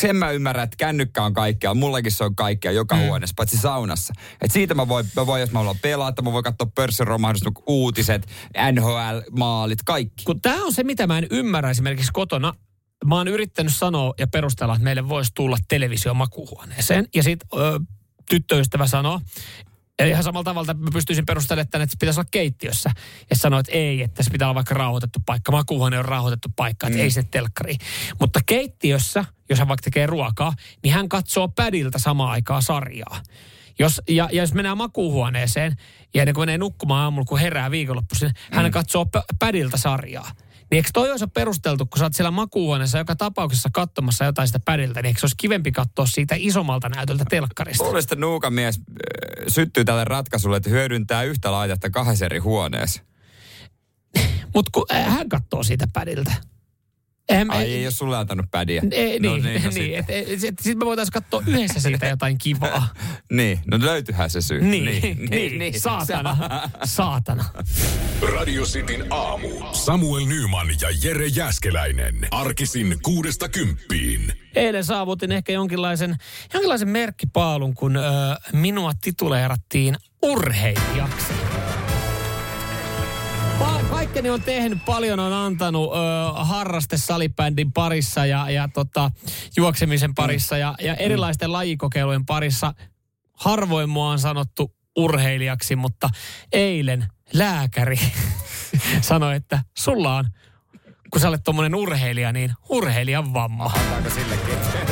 [0.00, 1.74] sen mä ymmärrän, että kännykkä on kaikkea.
[1.74, 3.00] Mullakin se on kaikkea joka mm.
[3.00, 4.14] huoneessa, paitsi saunassa.
[4.40, 8.26] Et siitä mä voin, mä voin, jos mä haluan pelata, mä voin katsoa pörssiromahdus, uutiset,
[8.72, 10.24] NHL-maalit, kaikki.
[10.24, 12.54] kun tämä on se, mitä mä en ymmärrä esimerkiksi kotona.
[13.06, 17.08] mä oon yrittänyt sanoa ja perustella, että meille voisi tulla televisio makuuhuoneeseen.
[17.14, 17.48] Ja sitten
[18.30, 19.20] tyttöystävä sanoo,
[20.00, 22.90] ja ihan samalla tavalla että mä pystyisin perustelemaan tänne, että se pitäisi olla keittiössä.
[23.30, 25.52] Ja sanoi, että ei, että se pitää olla vaikka rauhoitettu paikka.
[25.52, 27.02] Makuuhuone on rauhoitettu paikka, että mm.
[27.02, 27.76] ei se telkkari.
[28.20, 30.52] Mutta keittiössä, jos hän vaikka tekee ruokaa,
[30.82, 33.22] niin hän katsoo pädiltä samaan aikaan sarjaa.
[33.78, 35.76] Jos, ja, ja jos mennään makuuhuoneeseen
[36.14, 38.56] ja ennen kuin menee nukkumaan aamulla, kun herää viikonloppuisin, mm.
[38.56, 40.30] hän katsoo p- pädiltä sarjaa.
[40.72, 44.60] Niin eikö toi olisi perusteltu, kun sä oot siellä makuuhuoneessa joka tapauksessa katsomassa jotain sitä
[44.64, 47.98] pädiltä, niin eikö se olisi kivempi katsoa siitä isommalta näytöltä telkkarista?
[47.98, 53.02] Että nuukamies äh, syttyy tälle ratkaisulle, että hyödyntää yhtä laitetta kahdessa eri huoneessa.
[54.54, 56.32] Mutta kun äh, hän katsoo siitä pädiltä.
[57.28, 58.82] Eihän, Ai ei, ei ole sulle antanut pädiä.
[58.90, 62.06] Ei, no, niin, niin, no niin et, et, et, sitten me voitaisiin katsoa yhdessä siitä
[62.06, 62.88] jotain kivaa.
[63.32, 64.60] niin, no löytyyhän se syy.
[64.60, 65.80] Niin, niin, niin, niin, niin.
[65.80, 66.36] saatana,
[66.84, 67.44] saatana.
[68.22, 69.48] Radio Cityn aamu.
[69.72, 72.28] Samuel Nyman ja Jere Jäskeläinen.
[72.30, 74.32] Arkisin kuudesta kymppiin.
[74.54, 76.16] Eilen saavutin ehkä jonkinlaisen,
[76.54, 78.00] jonkinlaisen merkkipaalun, kun ö,
[78.52, 81.32] minua tituleerattiin urheilijaksi
[84.12, 85.96] kaikkeni on tehnyt, paljon on antanut ö,
[86.32, 89.10] harraste salibändin parissa ja, ja tota,
[89.56, 92.74] juoksemisen parissa ja, ja erilaisten lajikokeilujen parissa.
[93.32, 96.08] Harvoin mua on sanottu urheilijaksi, mutta
[96.52, 98.00] eilen lääkäri
[99.00, 100.24] sanoi, että sulla on,
[101.10, 103.64] kun sä olet tuommoinen urheilija, niin urheilijan vamma.
[103.64, 104.91] Antaako sillekin?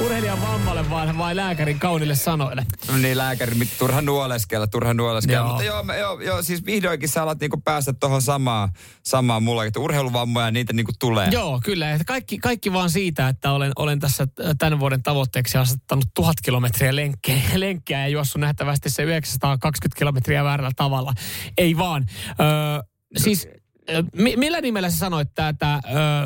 [0.00, 2.66] Urheilijan vammalle vai, vai lääkärin kaunille sanoille?
[3.02, 5.38] Niin lääkäri, turha nuoleskella, turha nuoleskella.
[5.38, 5.48] Joo.
[5.48, 8.68] Mutta joo, mä, joo, joo, siis vihdoinkin sä alat niinku päästä tuohon samaan,
[9.04, 11.28] samaan mulle, että urheiluvammoja niitä niinku tulee.
[11.32, 11.92] Joo, kyllä.
[11.92, 14.26] Että kaikki, kaikki vaan siitä, että olen, olen tässä
[14.58, 20.72] tämän vuoden tavoitteeksi asettanut tuhat kilometriä lenkkiä, lenkkiä ja juossut nähtävästi se 920 kilometriä väärällä
[20.76, 21.12] tavalla.
[21.58, 22.06] Ei vaan.
[22.40, 22.82] Öö,
[23.16, 23.48] siis
[24.36, 25.80] millä nimellä sä sanoit tätä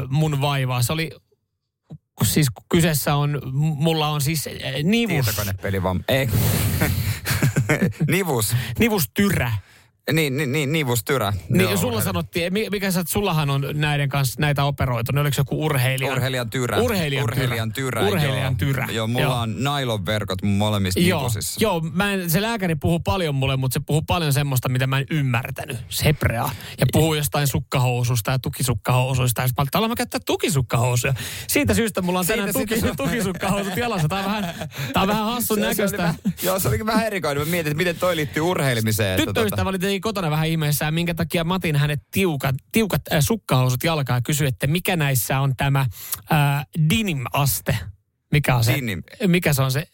[0.08, 0.82] mun vaivaa?
[0.82, 1.10] Se oli
[2.24, 5.26] siis kyseessä on, mulla on siis eh, nivus.
[5.26, 6.28] Tietokonepeli vaan, ei.
[8.14, 8.56] nivus.
[8.78, 9.52] Nivustyrä.
[10.12, 11.32] Niin, niin, niin nivustyrä.
[11.48, 15.64] Niin, Joo, sulla sanottiin, mikä sä, sullahan on näiden kanssa näitä operoitu, ne oliko joku
[15.64, 16.12] urheilija?
[16.12, 16.78] Urheilijan tyrä.
[16.78, 18.08] Urheilijan, urheilijan tyrä.
[18.08, 18.88] Urheilijan tyrä.
[18.90, 19.34] Joo, mulla joo.
[19.34, 21.60] on nailonverkot mun molemmissa joo, nivusissa.
[21.62, 24.98] Joo, mä en, se lääkäri puhuu paljon mulle, mutta se puhuu paljon semmoista, mitä mä
[24.98, 25.76] en ymmärtänyt.
[25.88, 26.50] Seprea.
[26.80, 29.42] Ja puhuu jostain sukkahoususta ja tukisukkahousuista.
[29.42, 31.14] Ja sitten mä käyttää tukisukkahousuja.
[31.46, 32.94] Siitä syystä mulla on tänään tuki, siitä...
[32.96, 34.08] tukisukkahousut jalassa.
[34.08, 34.54] Tää on vähän,
[34.92, 36.14] tää on vähän hassun näköistä.
[36.42, 37.46] joo, se olikin vähän erikoinen.
[37.46, 39.20] Mä mietin, että miten toi liittyy urheilemiseen.
[39.20, 44.16] Tyttöystävä oli kävi kotona vähän ihmeessään, minkä takia Matin hänet tiukat, tiukat äh, sukkahousut jalkaa
[44.16, 47.76] ja kysyi, että mikä näissä on tämä äh, dinim-aste.
[48.32, 48.74] Mikä on se?
[48.74, 49.02] Dinim.
[49.26, 49.86] Mikä se on se?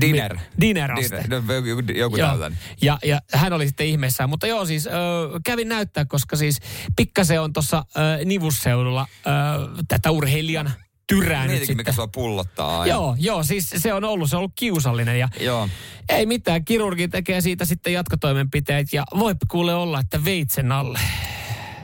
[0.00, 0.36] Dinner.
[0.60, 1.22] Dinner-aste.
[1.22, 1.42] Dinner.
[1.42, 2.50] No, joku joo.
[2.82, 4.30] Ja, ja hän oli sitten ihmeessään.
[4.30, 4.92] Mutta joo, siis äh,
[5.44, 6.58] kävin näyttää, koska siis
[6.96, 7.84] pikkasen on tuossa
[8.24, 9.06] nivusseudulla äh,
[9.88, 10.72] tätä urheilijan
[11.16, 11.76] tyrää nyt sitten.
[11.76, 12.94] mikä sua pullottaa aina.
[12.94, 15.68] Joo, joo, siis se on ollut, se on ollut kiusallinen ja joo.
[16.08, 20.98] ei mitään, kirurgi tekee siitä sitten jatkotoimenpiteet ja voi kuule olla, että veitsen alle.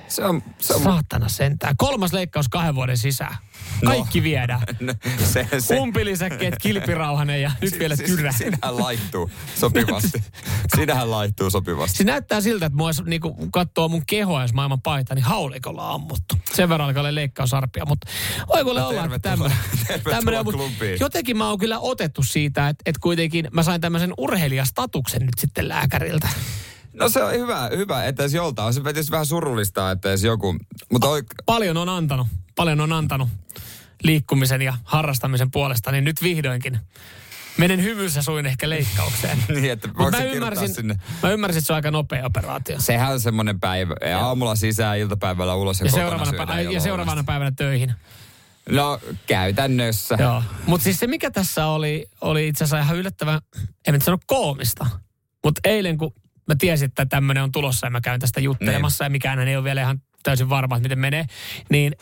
[0.09, 0.83] Se on, se on...
[0.83, 1.75] Saatana sentään.
[1.77, 3.37] Kolmas leikkaus kahden vuoden sisään.
[3.85, 4.25] Kaikki no.
[4.25, 4.61] viedään.
[4.81, 4.95] No,
[5.25, 5.81] se, se.
[5.81, 8.33] Umpilisäkkeet, kilpirauhanen ja nyt vielä tyrä.
[8.33, 10.23] Sinähän laittuu sopivasti.
[10.77, 11.99] Sinähän laittuu sopivasti.
[11.99, 16.35] Se näyttää siltä, että mua niinku, katsoo mun kehoa, jos maailman paita, niin haulikolla ammuttu.
[16.55, 18.11] Sen verran alkaa leikkausarpia, mutta
[18.49, 19.59] voi kuule no, olla, että tämmöinen.
[20.05, 20.45] tämmöinen
[21.01, 25.69] jotenkin mä oon kyllä otettu siitä, että, että kuitenkin mä sain tämmöisen urheilijastatuksen nyt sitten
[25.69, 26.29] lääkäriltä.
[26.99, 28.75] No se on hyvä, hyvä että edes joltain.
[28.75, 30.57] Se tietysti vähän surullista, että edes joku.
[30.93, 31.23] Mutta oi...
[31.47, 33.29] Paljon on antanut, paljon on antanut
[34.03, 36.81] liikkumisen ja harrastamisen puolesta, niin nyt vihdoinkin
[37.59, 39.39] menen hymyssä suin ehkä leikkaukseen.
[39.49, 40.97] niin, että Mut mä ymmärsin, sinne?
[41.23, 42.77] mä ymmärsin, että se on aika nopea operaatio.
[42.81, 43.95] Sehän on semmoinen päivä.
[44.09, 47.95] Ja aamulla sisään, iltapäivänä ulos ja, ja seuraavana, pä- ja seuraavana päivänä töihin.
[48.71, 50.17] No käytännössä.
[50.21, 53.41] Joo, mutta siis se mikä tässä oli, oli itse asiassa ihan yllättävän,
[53.87, 54.87] en nyt sano koomista,
[55.45, 56.13] mutta eilen kun
[56.49, 59.07] mä tiesin, että tämmöinen on tulossa ja mä käyn tästä juttelemassa niin.
[59.07, 61.25] ja mikään ei ole vielä ihan täysin varma, että miten menee,
[61.71, 61.93] niin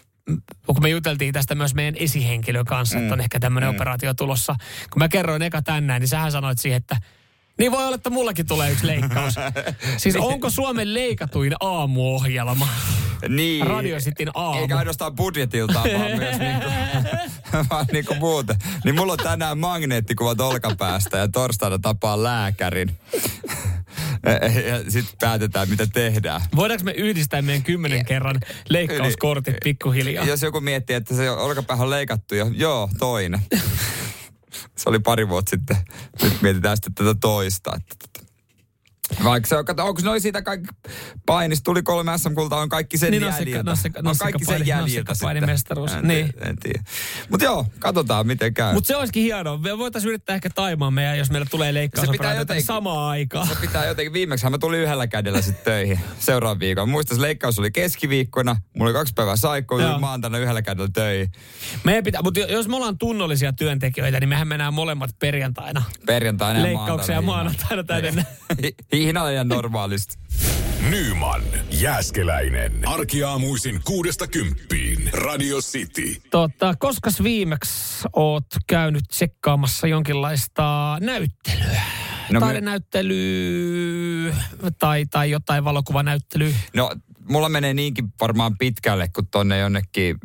[0.67, 3.03] kun me juteltiin tästä myös meidän esihenkilön kanssa, mm.
[3.03, 3.77] että on ehkä tämmöinen mm.
[3.77, 4.55] operaatio tulossa.
[4.91, 6.97] Kun mä kerroin eka tänään, niin sähän sanoit siihen, että
[7.59, 9.35] niin voi olla, että mullakin tulee yksi leikkaus.
[9.97, 12.69] siis onko Suomen leikatuin aamuohjelma?
[13.29, 13.66] Niin.
[13.66, 14.61] Radio Cityn aamu.
[14.61, 16.66] Eikä ainoastaan budjetiltaan, vaan myös niinku,
[17.71, 18.57] vaan niinku muuten.
[18.85, 22.97] Niin mulla on tänään magneettikuvat olkapäästä ja torstaina tapaa lääkärin.
[24.69, 26.40] ja sitten päätetään, mitä tehdään.
[26.57, 29.61] Voidaanko me yhdistää meidän kymmenen kerran leikkauskortit niin.
[29.64, 30.25] pikkuhiljaa?
[30.25, 33.40] Jos joku miettii, että se olkapäähän on leikattu jo, joo, toinen.
[34.77, 35.77] Se oli pari vuotta sitten.
[36.23, 37.77] Nyt mietitään sitten tätä toista.
[37.77, 38.16] Että,
[39.25, 40.69] Vaikka se on, kato, onko noin siitä kaikki
[41.27, 43.63] painista, tuli kolme SM-kultaa, on kaikki sen Niin, jäljiltä.
[43.71, 46.09] nassikka- on kaikki sen jäljiltä nassikkapainimestaruus, sitten.
[46.09, 46.27] niin.
[46.27, 46.83] En, tiedä, en tiedä.
[47.31, 48.75] Mutta joo, katsotaan miten käy.
[48.75, 49.59] Mutta se olisikin hienoa.
[49.59, 53.47] Me voitaisiin yrittää ehkä taimaa meidän, jos meillä tulee leikkausoperaatio jotenkin- samaan aikaan.
[53.49, 56.89] Se pitää jotenkin, viimeksi mä tulin yhdellä kädellä sitten töihin seuraavan viikon.
[57.07, 61.33] Se leikkaus oli keskiviikkona, mulla oli kaksi päivää saikkoa, tulin maantaina yhdellä kädellä töihin.
[61.85, 65.83] Meidän pitää, mutta jos me ollaan tunnollisia työntekijöitä, niin mehän mennään molemmat perjantaina.
[66.07, 67.67] Perjantaina ja Leikkauksia ja maanantaina.
[67.87, 68.27] maanantaina tänne.
[69.07, 70.16] Hihnalla ja normaalisti.
[70.90, 72.88] Nyman, Jääskeläinen.
[72.88, 75.11] Arkiaamuisin kuudesta kymppiin.
[75.12, 76.23] Radio City.
[76.31, 81.81] Tota, koska viimeksi oot käynyt tsekkaamassa jonkinlaista näyttelyä?
[82.31, 82.47] No No, me-
[84.79, 86.55] tai, tai jotain valokuvanäyttelyä.
[86.75, 86.90] No,
[87.29, 90.16] mulla menee niinkin varmaan pitkälle, kun tonne jonnekin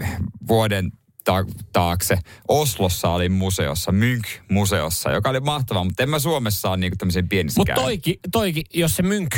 [0.47, 0.91] vuoden
[1.23, 2.17] ta- taakse.
[2.47, 7.59] Oslossa oli museossa, Mynk-museossa, joka oli mahtavaa, mutta en mä Suomessa ole niinku tämmöisen pienissä
[7.59, 9.35] Mutta toiki, toiki, jos se mynk,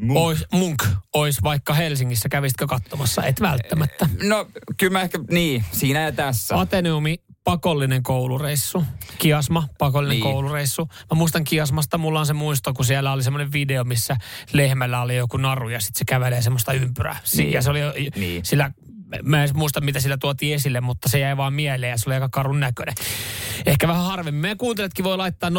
[0.00, 0.18] Munk.
[0.20, 0.82] Ois, munk
[1.14, 3.22] olisi vaikka Helsingissä, kävisitkö katsomassa?
[3.24, 4.08] Et välttämättä.
[4.22, 6.60] No, kyllä mä ehkä, niin, siinä ja tässä.
[6.60, 8.84] Ateneumi, pakollinen koulureissu.
[9.18, 10.22] Kiasma, pakollinen Niin.
[10.32, 10.88] koulureissu.
[11.10, 14.16] Mä muistan Kiasmasta, mulla on se muisto, kun siellä oli semmoinen video, missä
[14.52, 17.20] lehmällä oli joku naru ja sitten se kävelee semmoista ympyrää.
[17.36, 17.52] Niin.
[17.52, 17.80] Ja se oli
[18.16, 18.44] Niin.
[18.44, 18.70] sillä,
[19.22, 22.14] mä en muista mitä sillä tuotiin esille, mutta se jäi vaan mieleen ja se oli
[22.14, 22.94] aika karun näköinen.
[23.66, 24.40] Ehkä vähän harvemmin.
[24.40, 25.52] Meidän kuuntelijatkin voi laittaa 0447255854,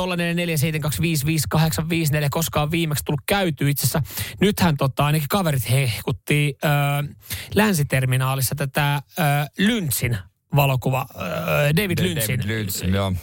[2.32, 3.70] koska on viimeksi tullut käyty.
[3.70, 4.02] Itse asiassa
[4.42, 6.68] nythän tota, ainakin kaverit hehkutti ö,
[7.56, 9.22] länsiterminaalissa tätä ö,
[9.58, 10.18] Lynchin
[10.56, 11.18] valokuva, ö,
[11.76, 13.14] David Lynchin David Lynch, joo.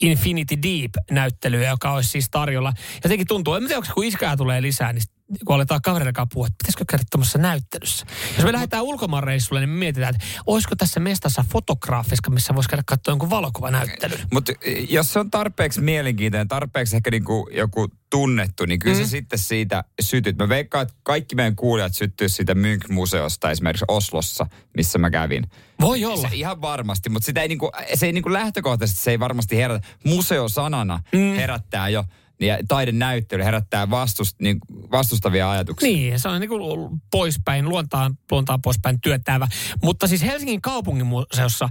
[0.00, 2.72] Infinity Deep-näyttelyä, joka olisi siis tarjolla.
[3.04, 5.02] Jotenkin tuntuu, en tiedä, kun iskää tulee lisää, niin
[5.44, 8.06] kun aletaan kavereiden kanssa puhua, että pitäisikö käydä tuommoisessa näyttelyssä.
[8.36, 12.82] Jos me lähdetään ulkomaanreissulle, niin me mietitään, että olisiko tässä mestassa fotograafiska, missä voisi käydä
[12.86, 14.20] katsoa jonkun valokuvanäyttelyn.
[14.32, 14.52] Mutta
[14.88, 19.04] jos se on tarpeeksi mielenkiintoinen, tarpeeksi ehkä niinku joku tunnettu, niin kyllä mm.
[19.04, 20.38] se sitten siitä sytyt.
[20.38, 25.46] Mä veikkaan, että kaikki meidän kuulijat syttyy siitä Mynk-museosta esimerkiksi Oslossa, missä mä kävin.
[25.80, 26.28] Voi olla.
[26.28, 29.88] Se ihan varmasti, mutta sitä ei niinku, se ei niinku lähtökohtaisesti, se ei varmasti herätä.
[30.04, 31.34] Museo-sanana mm.
[31.34, 32.04] herättää jo,
[32.40, 34.58] ja taidenäyttely herättää vastust, niin,
[34.92, 35.88] vastustavia ajatuksia.
[35.88, 39.48] Niin, se on niin kuin poispäin, luontaan, luontaan poispäin työtävä.
[39.82, 41.68] Mutta siis Helsingin kaupungin museossa,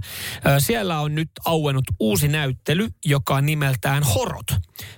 [0.58, 4.46] siellä on nyt auennut uusi näyttely, joka on nimeltään Horot,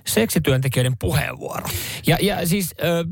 [0.07, 1.69] seksityöntekijöiden puheenvuoro.
[2.07, 2.75] Ja, ja siis...
[2.83, 3.05] Ö,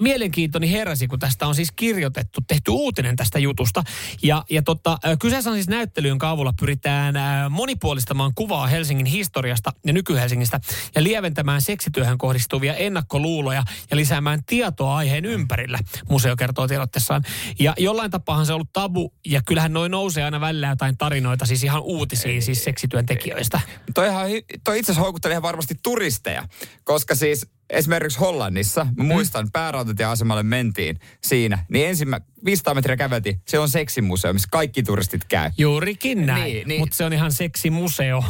[0.00, 3.82] mielenkiintoni heräsi, kun tästä on siis kirjoitettu, tehty uutinen tästä jutusta.
[4.22, 7.14] Ja, ja tota, kyseessä on siis näyttely, jonka avulla pyritään
[7.50, 10.60] monipuolistamaan kuvaa Helsingin historiasta ja nyky-Helsingistä
[10.94, 17.22] ja lieventämään seksityöhön kohdistuvia ennakkoluuloja ja lisäämään tietoa aiheen ympärillä, museo kertoo tiedotteessaan.
[17.58, 21.46] Ja jollain tapaahan se on ollut tabu ja kyllähän noin nousee aina välillä jotain tarinoita,
[21.46, 23.60] siis ihan uutisia siis seksityöntekijöistä.
[23.94, 26.48] Toihan, hi- toi itse asiassa houkuttelee varmasti turisteja,
[26.84, 29.50] koska siis esimerkiksi Hollannissa, mä muistan, mm.
[29.52, 35.50] päärautatieasemalle mentiin siinä, niin ensimmä 500 metriä käveltiin, se on seksimuseo, missä kaikki turistit käy.
[35.58, 36.80] Juurikin näin, Niin, niin, niin.
[36.80, 38.24] mutta se on ihan seksimuseo.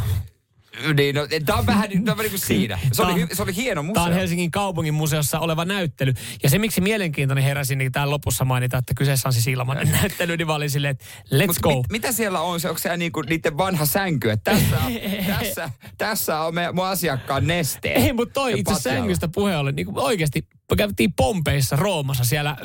[0.94, 2.78] Niin, no, tämä on vähän, tää on vähän niin kuin siinä.
[2.92, 3.94] Se oli, on- hy- se oli hieno museo.
[3.94, 6.12] Tämä on Helsingin kaupungin museossa oleva näyttely.
[6.42, 10.36] Ja se, miksi mielenkiintoinen heräsi, niin täällä lopussa mainitaan, että kyseessä on siis ilmainen näyttely,
[10.36, 11.76] niin mä olin silleen, että let's Mut go.
[11.76, 12.60] Mit, mitä siellä on?
[12.60, 14.30] Se, onko se niinku niiden vanha sänky?
[14.30, 14.92] Että tässä, on,
[15.38, 18.04] tässä, tässä on me, mun asiakkaan nesteet.
[18.04, 22.56] Ei, mutta toi itse sängystä puhe oli niin oikeasti, käytiin Pompeissa, Roomassa, siellä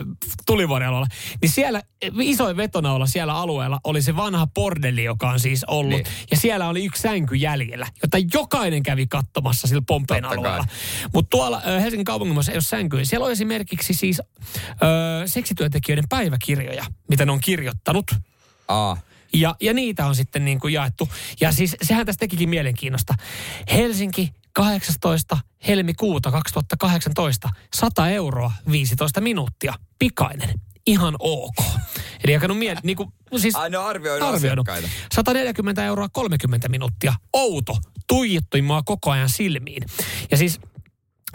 [0.46, 1.08] tulivuorialueella,
[1.42, 1.82] niin siellä
[2.22, 5.94] isoin vetonaula siellä alueella oli se vanha bordelli, joka on siis ollut.
[5.94, 6.06] Niin.
[6.32, 10.66] Ja siellä oli yksi sänky jäljellä, jota jokainen kävi katsomassa sillä Pompeen Totta alueella.
[11.14, 13.06] Mutta tuolla ö, Helsingin kaupungissa ei ole sänkyjä.
[13.06, 14.26] Siellä on esimerkiksi siis ö,
[15.26, 18.12] seksityöntekijöiden päiväkirjoja, mitä ne on kirjoittanut.
[18.68, 18.98] Aa.
[19.34, 21.10] Ja, ja niitä on sitten niin kuin jaettu.
[21.42, 23.14] Ja siis sehän tästä tekikin mielenkiinnosta.
[23.72, 25.38] Helsinki 18.
[25.68, 27.50] helmikuuta 2018.
[27.76, 29.74] 100 euroa 15 minuuttia.
[30.00, 30.60] Pikainen.
[30.88, 31.56] Ihan ok.
[32.24, 34.70] Eli jakanut mieli, niin kuin, siis Ai ne on arvioinut arvioinut.
[34.70, 34.96] asiakkaita.
[35.14, 37.14] 140 euroa 30 minuuttia.
[37.34, 37.78] Outo.
[38.08, 39.84] Tuijottui mua koko ajan silmiin.
[40.32, 40.60] Ja siis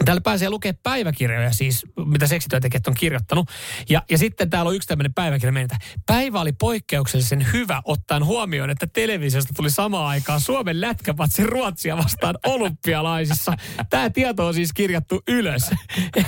[0.05, 3.49] Täällä pääsee lukemaan päiväkirjoja siis, mitä seksityöntekijät on kirjoittanut.
[3.89, 5.77] Ja, ja sitten täällä on yksi tämmöinen päiväkirja meiltä.
[6.05, 12.35] Päivä oli poikkeuksellisen hyvä ottaen huomioon, että televisiosta tuli samaan aikaan Suomen lätkäpatsi Ruotsia vastaan
[12.55, 13.53] olympialaisissa.
[13.89, 15.71] Tämä tieto on siis kirjattu ylös.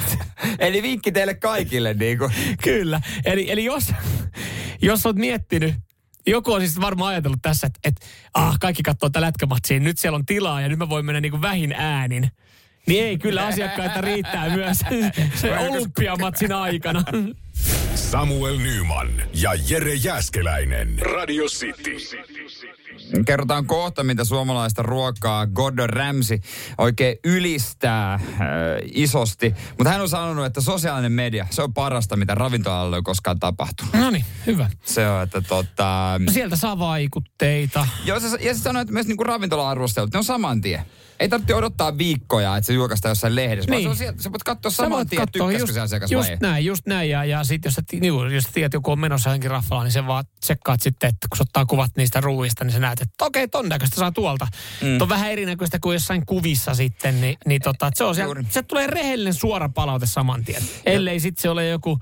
[0.59, 2.31] Eli vinkki teille kaikille niinku.
[2.63, 3.01] kyllä.
[3.25, 3.93] Eli, eli jos,
[4.81, 5.75] jos oot miettinyt,
[6.27, 10.15] joku on siis varmaan ajatellut tässä, että, että ah, kaikki katsoo tätä lätkämatsia, nyt siellä
[10.15, 12.31] on tilaa ja nyt mä voin mennä niin kuin vähin äänin.
[12.89, 14.77] Niin ei, kyllä asiakkaita riittää myös
[15.41, 17.03] se olympiamatsin aikana.
[17.95, 20.99] Samuel Nyman ja Jere Jäskeläinen.
[20.99, 21.95] Radio City.
[23.25, 26.39] Kerrotaan kohta, mitä suomalaista ruokaa Gordon Ramsay
[26.77, 28.21] oikein ylistää äh,
[28.93, 29.55] isosti.
[29.77, 33.93] Mutta hän on sanonut, että sosiaalinen media, se on parasta, mitä ravintolalla on koskaan tapahtunut.
[33.93, 34.69] No niin, hyvä.
[34.85, 36.19] Se on, että tota...
[36.19, 37.87] No sieltä saa vaikutteita.
[38.05, 40.81] Joo, se, ja se sanoi, että myös niinku ravintola-arvostelut, ne on saman tien.
[41.19, 43.71] Ei tarvitse odottaa viikkoja, että se julkaistaan jossain lehdessä.
[43.71, 43.77] Niin.
[43.77, 43.87] Niin.
[43.87, 46.37] Vaan se on siellä, sä voit katsoa saman tien, tykkäskö se asiakas just vai ei.
[46.41, 47.09] näin, just näin.
[47.09, 49.93] Ja, ja sitten jos, sä niinku, jos sä tiedät, joku on menossa johonkin raffalaan, niin
[49.93, 53.25] se vaan tsekkaat sitten, että kun sä ottaa kuvat niistä ruuista, niin sä näet, että
[53.25, 54.47] okei, ton näköistä saa tuolta.
[54.81, 55.01] Mm.
[55.01, 58.87] on vähän erinäköistä kuin jossain kuvissa sitten, niin, niin tota, se on siellä, se tulee
[58.87, 60.63] rehellinen suora palaute saman tien.
[60.85, 61.99] Ellei sitten se ole joku,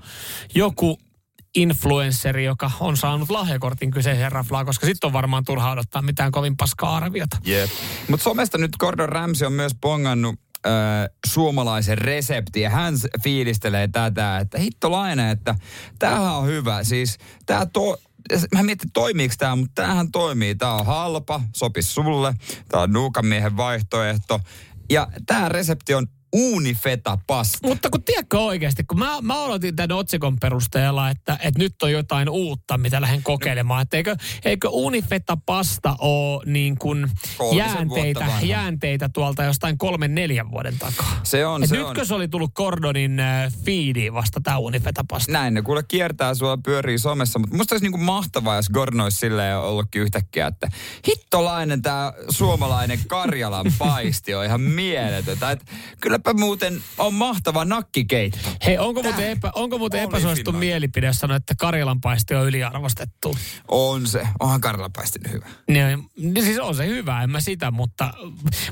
[0.54, 0.98] joku
[1.54, 6.56] influensseri, joka on saanut lahjakortin kyseiseen raflaan, koska sitten on varmaan turha odottaa mitään kovin
[6.56, 7.36] paskaa arviota.
[7.44, 7.70] Jep.
[8.08, 10.72] Mutta somesta nyt Gordon Ramsay on myös pongannut äh,
[11.26, 15.54] suomalaisen reseptin ja hän fiilistelee tätä, että hittolainen, että
[15.98, 16.84] tämähän on hyvä.
[16.84, 17.96] Siis tää to,
[18.54, 20.54] mä mietin, toimiiko tämä, mutta tämähän toimii.
[20.54, 22.34] Tämä on halpa, sopis sulle.
[22.68, 24.40] Tämä on nuukamiehen vaihtoehto.
[24.90, 27.68] Ja tämä resepti on uunifeta pasta.
[27.68, 31.92] Mutta kun tiedätkö oikeasti, kun mä, mä aloitin tämän otsikon perusteella, että, että nyt on
[31.92, 33.82] jotain uutta, mitä lähden kokeilemaan.
[33.82, 37.10] Että eikö, eikö unifetta pasta ole niin kuin
[37.52, 41.20] jäänteitä, jäänteitä tuolta jostain kolmen neljän vuoden takaa?
[41.22, 42.06] Se on, Et se nytkö on.
[42.06, 45.32] se oli tullut Gordonin äh, feediin vasta tämä unifetta pasta?
[45.32, 49.18] Näin ne kuule kiertää sulla pyörii somessa, mutta musta olisi niinku mahtavaa, jos Gordon olisi
[49.18, 50.68] silleen ollutkin yhtäkkiä, että
[51.06, 55.50] hittolainen tämä suomalainen Karjalan paisti on ihan mieletöntä.
[55.50, 55.64] Et
[56.22, 58.48] kylläpä muuten on mahtava nakkikeitto.
[58.66, 63.36] Hei, onko muuten, epä, onko muuten epäsuosittu mielipide, jos sanoo, että Karjalan paisti on yliarvostettu?
[63.68, 64.28] On se.
[64.40, 65.46] Onhan Karjalan paisti nyt hyvä.
[65.68, 68.12] Niin, niin siis on se hyvä, en mä sitä, mutta,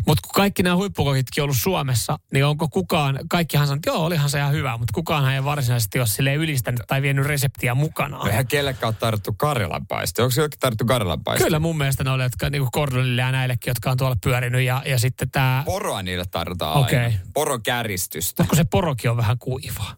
[0.06, 4.04] mutta kun kaikki nämä huippukokitkin on ollut Suomessa, niin onko kukaan, kaikkihan sanoo, että joo,
[4.04, 8.28] olihan se ihan hyvä, mutta kukaanhan ei varsinaisesti ole silleen ylistänyt tai vienyt reseptiä mukanaan.
[8.28, 10.22] Eihän kellekään ole tarvittu Karjalan paisti.
[10.22, 11.44] Onko se jokin tarvittu Karjalan paisti?
[11.44, 14.82] Kyllä mun mielestä ne oli, jotka niin Gordonille ja näillekin, jotka on tuolla pyörinyt ja,
[14.86, 16.98] ja sitten tämä, Poroa niille tarvitaan Okei.
[16.98, 17.16] aina.
[17.36, 18.44] Poron käristystä.
[18.48, 19.96] kun se porokin on vähän kuivaa.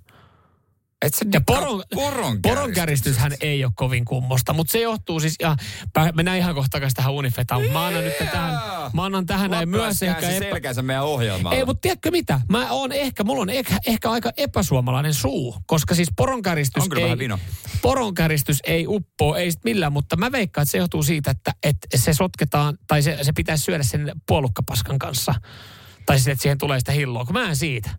[1.03, 5.35] Et sä Ja poron, poron, poron käristyshän ei ole kovin kummosta, mutta se johtuu siis,
[5.41, 5.57] ja
[6.15, 8.61] mennään ihan kohta takaisin tähän unifetaan, mutta mä annan nyt tähän,
[8.93, 11.59] mä annan tähän näin myös ehkä epä, selkänsä meidän ohjelmalla.
[11.59, 12.41] Ei, mutta tiedätkö mitä?
[12.49, 17.07] Mä oon ehkä, mulla on ehkä, ehkä aika epäsuomalainen suu, koska siis poronkäristys On kyllä
[17.07, 17.39] ei, vino.
[17.83, 21.89] poronkäristys ei uppoo, ei sit millään, mutta mä veikkaan, että se johtuu siitä, että, että
[21.97, 25.35] se sotketaan, tai se, se pitäisi syödä sen puolukkapaskan kanssa.
[26.09, 27.91] Tai sitten, että siihen tulee sitä hilloa, kun mä en siitä.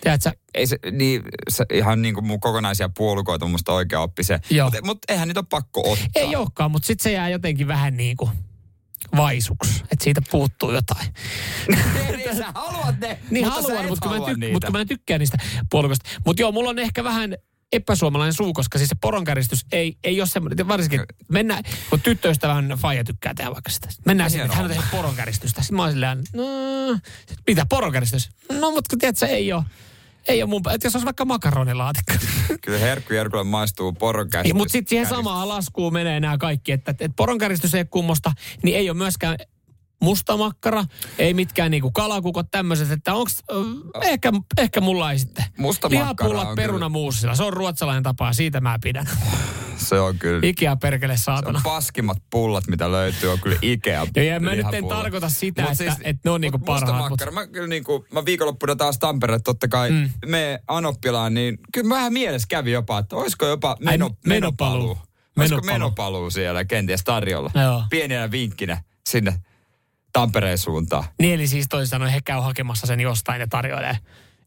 [0.00, 4.24] Tiedätkö, ei se, niin, se ihan niin kuin mun kokonaisia puolukoita on musta oikea oppi
[4.24, 4.40] se.
[4.64, 6.06] Mutta mut eihän niitä ole pakko ottaa.
[6.14, 8.30] ei olekaan, mutta sitten se jää jotenkin vähän niin kuin
[9.16, 11.06] vaisuksi, että siitä puuttuu jotain.
[12.16, 14.80] Niin, sä haluat ne, Niin mutta haluan, mutta kun, mä halua tyk- mutta kun mä
[14.80, 15.38] en tykkää niistä
[15.70, 16.10] puolukoista.
[16.26, 17.36] Mutta joo, mulla on ehkä vähän
[17.72, 23.04] epäsuomalainen suu, koska siis se poronkäristys ei, ei ole semmoinen, varsinkin mennään, kun tyttöystävän faija
[23.04, 23.88] tykkää tehdä vaikka sitä.
[24.06, 25.62] Mennään sinne, että hän on tehnyt poronkäristystä.
[25.62, 26.44] Sitten mä oon silleen, no,
[27.46, 28.30] mitä poronkäristys?
[28.52, 29.62] No, mutta kun tiedät, se ei ole,
[30.28, 32.12] ei ole mun, että jos olisi vaikka makaronilaatikko.
[32.62, 36.90] Kyllä herkku Jerkulle maistuu poron Ei, mutta sitten siihen samaan laskuun menee nämä kaikki, että,
[36.90, 39.36] että poronkäristys ei ole kummosta, niin ei ole myöskään
[40.02, 40.84] musta makkara,
[41.18, 45.44] ei mitkään niinku kalakukot tämmöiset, että onks, äh, ehkä, ehkä mulla ei sitten.
[45.58, 49.08] Musta makkara Lihapullat on perunamuusilla, se on ruotsalainen tapa ja siitä mä pidän.
[49.76, 50.40] Se on kyllä.
[50.42, 51.60] Ikea perkele Se on saatana.
[51.64, 54.98] paskimmat pullat, mitä löytyy, on kyllä Ikea Joo, ja mä nyt en lihapullat.
[55.02, 58.06] tarkoita sitä, Mut että- että ne on niinku mut musta parhaat, Makkara, mä kyllä niinku,
[58.12, 60.10] mä viikonloppuna taas Tampereelle totta kai mm.
[60.26, 64.78] me Anoppilaan, niin kyllä vähän mielessä kävi jopa, että olisiko jopa meno, Ai, menopaluu.
[64.80, 64.98] menopaluu.
[65.38, 67.50] Olisiko menopaluu siellä kenties tarjolla?
[67.54, 67.82] Joo.
[67.90, 69.34] Pienenä vinkkinä sinne
[70.12, 71.04] Tampereen suuntaan.
[71.20, 73.96] Niin eli siis toisin sanoen he käy hakemassa sen jostain ja tarjoilee.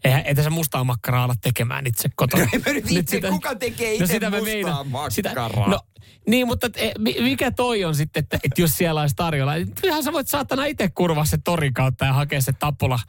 [0.04, 2.44] Eihän, ei tässä mustaa makkaraa ala tekemään itse kotona.
[2.54, 4.88] Ei mä nyt itse, kuka tekee itse sitä mä mustaa meinaan.
[4.88, 5.70] makkaraa?
[5.70, 5.80] no,
[6.28, 9.54] niin, mutta et, e, mi- mikä toi on sitten, että, että jos siellä olisi tarjolla.
[9.82, 13.00] Kyllähän sä voit saatana itse kurvaa se torin kautta ja hakea se tappula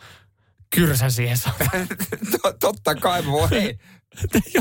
[0.74, 1.36] kyrsän siihen.
[2.42, 3.48] To- Totta kai voi.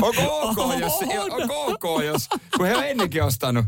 [0.02, 0.80] Onko ok, On.
[0.80, 0.92] jos,
[1.30, 3.64] onko ok, jos, kun he on ennenkin ostanut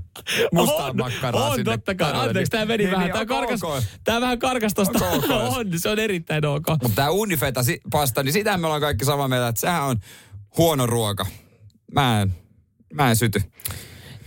[0.53, 2.13] mustaa on, makkaraa on, sinne totta kai.
[2.15, 3.07] Anteeksi, tämä meni niin- vähän.
[3.07, 3.83] niin Tämä, karkas, ok?
[4.05, 5.05] tämä vähän karkas tosta.
[5.11, 5.57] Onko ok?
[5.57, 6.67] on, se on erittäin ok.
[6.69, 9.97] Mutta tämä unifeta pasta, niin sitä me ollaan kaikki samaa mieltä, että sehän on
[10.59, 11.27] huono ruoka.
[11.93, 12.35] Mä en,
[12.95, 13.43] mä en syty.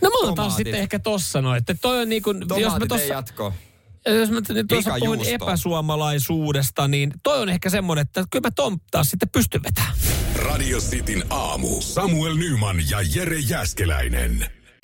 [0.01, 0.55] No mulla taas Tomaatit.
[0.57, 3.23] sitten ehkä tossa noin, että toi on niin kuin, jos mä tossa.
[4.13, 8.77] Jos mä nyt tuossa puhuin epäsuomalaisuudesta, niin toi on ehkä semmoinen, että kyllä mä ton
[8.91, 9.93] taas sitten pystyn vetämään.
[10.35, 11.81] Radio Cityn aamu.
[11.81, 14.56] Samuel Nyman ja Jere Jäskeläinen.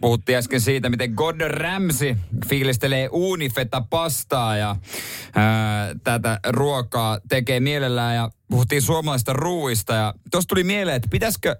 [0.00, 2.16] Puhuttiin äsken siitä, miten Gordon Ramsay
[2.48, 4.76] fiilistelee uunifeta pastaa ja
[5.34, 8.14] ää, tätä ruokaa tekee mielellään.
[8.14, 11.56] Ja puhuttiin suomalaisista ruuista ja tuossa tuli mieleen, että pitäisikö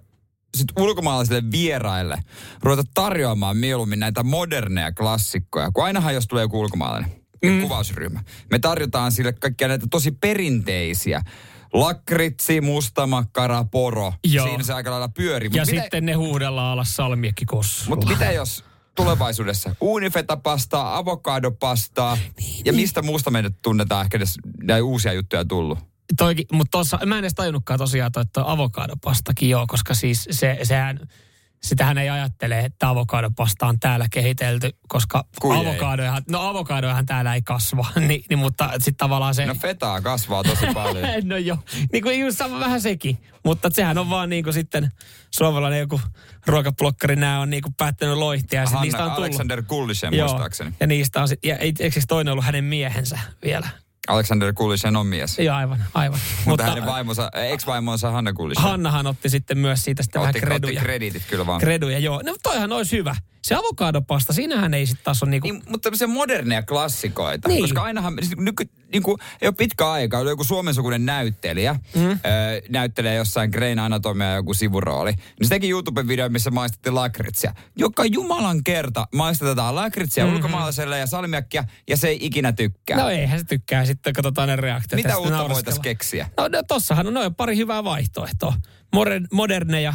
[0.57, 2.17] sit ulkomaalaisille vieraille
[2.63, 5.71] ruveta tarjoamaan mieluummin näitä moderneja klassikkoja.
[5.73, 7.11] Kun ainahan jos tulee joku ulkomaalainen
[7.45, 7.61] mm.
[7.61, 11.21] kuvausryhmä, me tarjotaan sille kaikkia näitä tosi perinteisiä
[11.79, 14.13] lakritsi, mustamakkara, poro.
[14.23, 14.47] Joo.
[14.47, 15.49] Siinä se aika lailla pyörii.
[15.53, 16.95] Ja Mut mitä- sitten ne huudellaan alas
[17.45, 17.89] kossulla.
[17.95, 18.63] mutta mitä jos
[18.95, 25.79] tulevaisuudessa uunifetapastaa, avokadopastaa Niin, ja mistä muusta meidät tunnetaan ehkä edes näitä uusia juttuja tullut?
[26.17, 30.99] Toikin, mutta tossa, mä en edes tajunnutkaan tosiaan toi avokadopastakin joo, koska siis se, sehän,
[31.63, 35.23] sitähän ei ajattele, että avokadopasta on täällä kehitelty, koska
[35.59, 39.45] avokadojahan, no avokadojahan täällä ei kasva, niin, niin mutta sitten tavallaan se...
[39.45, 41.07] No fetaa kasvaa tosi paljon.
[41.23, 41.57] no joo,
[41.93, 43.17] niin kuin just sama vähän sekin.
[43.45, 44.91] Mutta sehän on vaan niin kuin sitten
[45.35, 46.01] suomalainen joku
[46.47, 49.29] ruokablokkari, nämä on niin kuin päättänyt loihtia ja sit niistä on Hanna, tullut.
[49.29, 50.73] Alexander Kullisen muistaakseni.
[50.79, 53.69] ja niistä on ja ei- eikö siis toinen ollut hänen miehensä vielä?
[54.07, 55.39] Alexander Kullisen on mies.
[55.39, 56.19] Joo, aivan, aivan.
[56.45, 58.63] Mutta hänen vaimonsa, ex-vaimonsa Hanna Kullisen.
[58.63, 60.81] Hannahan otti sitten myös siitä sitten vähän otti, otti kreduja.
[60.81, 61.59] krediitit kyllä vaan.
[61.59, 62.21] Kreduja, joo.
[62.25, 63.15] No toihan olisi hyvä.
[63.47, 65.47] Se avokadopasta, siinähän ei sitten taas ole niinku...
[65.47, 67.47] Niin, mutta tämmöisiä moderneja klassikoita.
[67.47, 67.61] Niin.
[67.61, 72.01] Koska ainahan, siis nyky, niin kuin, ei ole pitkä aika, oli joku suomensukuinen näyttelijä, mm.
[72.09, 72.17] öö,
[72.69, 75.11] näyttelee jossain Grain Anatomia joku sivurooli.
[75.11, 77.53] Niin se teki YouTube-video, missä maistettiin lakritsia.
[77.75, 80.33] Joka jumalan kerta maistetaan lakritsia Mhm.
[80.33, 80.45] mm-hmm.
[80.45, 82.97] ulkomaalaiselle ja salmiakkia, ja se ei ikinä tykkää.
[82.97, 85.03] No eihän se tykkää sitten, katsotaan ne reaktiot.
[85.03, 86.29] Mitä uutta voitaisiin keksiä?
[86.37, 88.53] No, no tossahan on noin pari hyvää vaihtoehtoa.
[88.93, 89.93] Moder, moderneja,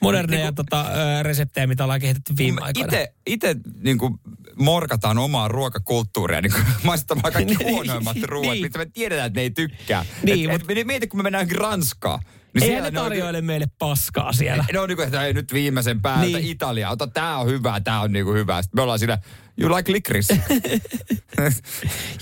[0.00, 0.86] moderneja Niinku- tota,
[1.18, 2.92] ö, reseptejä, mitä ollaan kehitetty viime aikoina.
[3.26, 4.14] Itse, niin kuin
[4.56, 8.62] morkataan omaa ruokakulttuuria, niin kuin maistamaan kaikki Niin, huonoimmat ruoat, niin.
[8.62, 10.04] mitä me tiedetään, että ne ei tykkää.
[10.22, 12.22] Niin, et, et, mieti, kun me mennään Ranskaan.
[12.54, 14.64] Niin Eihän ne ne on tarjoile meille paskaa siellä.
[14.72, 16.36] Ne on niinku, että hei, nyt viimeisen päältä Niin.
[16.36, 16.46] niin.
[16.50, 16.90] Italia.
[16.90, 18.62] Ota, tää on hyvä, tää on niinku hyvä.
[18.62, 19.18] Sitten me ollaan siinä,
[19.60, 20.40] you like licorice.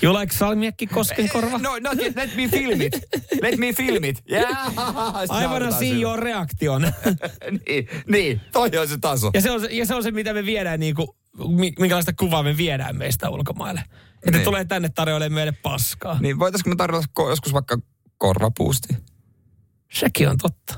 [0.03, 1.57] You like salmiakki koskenkorva?
[1.57, 2.93] no, no, let me film it.
[3.41, 4.23] Let me film it.
[4.31, 4.73] Yeah.
[5.43, 6.81] I wanna see your reaction.
[7.67, 9.31] niin, niin, toi on se taso.
[9.33, 11.07] ja, se on se, ja se on se, mitä me viedään, niin kuin,
[11.79, 13.83] minkälaista kuvaa me viedään meistä ulkomaille.
[14.13, 14.43] Että Niin.
[14.43, 16.17] tulee tänne tarjoilemaan meille paskaa.
[16.21, 17.77] Niin, voitaisko me tarjota joskus vaikka
[18.17, 18.87] korvapuusti?
[19.93, 20.73] Sekin on totta.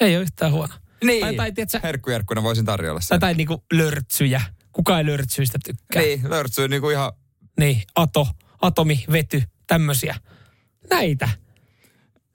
[0.00, 0.74] Ei ole yhtään huono.
[1.04, 3.20] Niin, Tai, tai, tiedätkö, herkkujerkkuna voisin tarjolla tai, sen.
[3.20, 4.42] tai niinku lörtsyjä.
[4.72, 6.02] Kuka ei lörtsyistä tykkää.
[6.02, 7.12] Niin, lörtsyy niinku ihan...
[7.60, 8.28] Niin, ato,
[8.60, 10.16] atomi, vety, tämmösiä.
[10.90, 11.28] Näitä.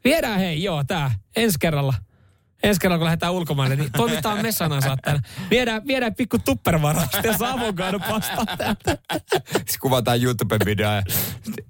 [0.03, 1.15] Viedään hei, joo, tää.
[1.35, 1.93] Ensi kerralla.
[2.63, 4.49] Ensi kerralla, kun lähdetään ulkomaille, niin toimitaan me
[5.01, 5.21] tänne.
[5.49, 8.97] Viedään, viedään pikku tuppervarausta ja avokado pasta täältä.
[9.47, 11.03] Sitten kuvataan YouTube-video ja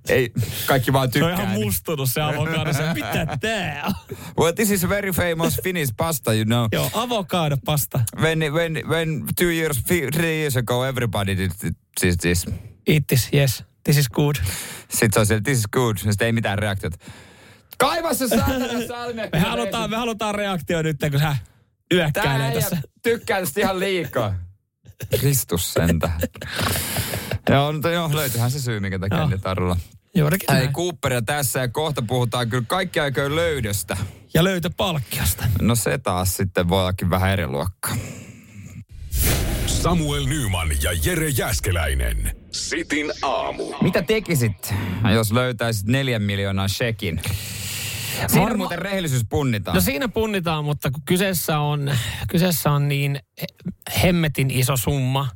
[0.09, 0.31] ei,
[0.65, 1.43] kaikki vaan Se on tykkää.
[1.43, 1.67] ihan niin.
[1.67, 2.73] mustunut se avokado.
[2.73, 3.93] Se, mitä tää on?
[4.39, 6.67] Well, this is a very famous Finnish pasta, you know.
[6.71, 7.99] Joo, avokado pasta.
[8.21, 11.51] When, when, when two years, three years ago, everybody did
[11.99, 12.45] this, this.
[12.87, 13.63] Eat this, yes.
[13.83, 14.35] This is good.
[14.89, 15.97] Sitten se on siellä, this is good.
[15.97, 16.97] Sitten ei mitään reaktiota.
[17.79, 19.23] Kaiva se saatana.
[19.33, 21.35] Me halutaan, me halutaan reaktio nyt, kun sä
[21.93, 22.77] yökkäilee tässä.
[23.03, 24.35] tykkää tästä ihan liikaa.
[25.19, 26.11] Kristus sentä.
[27.49, 29.29] joo, mutta joo, löytyyhän se syy, minkä takia Joo.
[29.29, 29.77] ne tarjolla.
[30.15, 30.67] Juurikin Ei.
[30.67, 33.97] Cooperia tässä ja kohta puhutaan kyllä kaikki aikojen löydöstä.
[34.33, 35.45] Ja löytö palkkiosta.
[35.61, 37.95] No se taas sitten voi ollakin vähän eri luokkaa.
[39.65, 42.35] Samuel Nyman ja Jere Jäskeläinen.
[42.51, 43.63] Sitin aamu.
[43.81, 44.73] Mitä tekisit,
[45.13, 47.21] jos löytäisit neljän miljoonaa shekin?
[48.27, 49.75] Siinä Varma- muuten rehellisyys punnitaan.
[49.75, 51.91] No siinä punnitaan, mutta kun kyseessä on,
[52.27, 53.19] kyseessä on niin
[54.03, 55.29] hemmetin iso summa,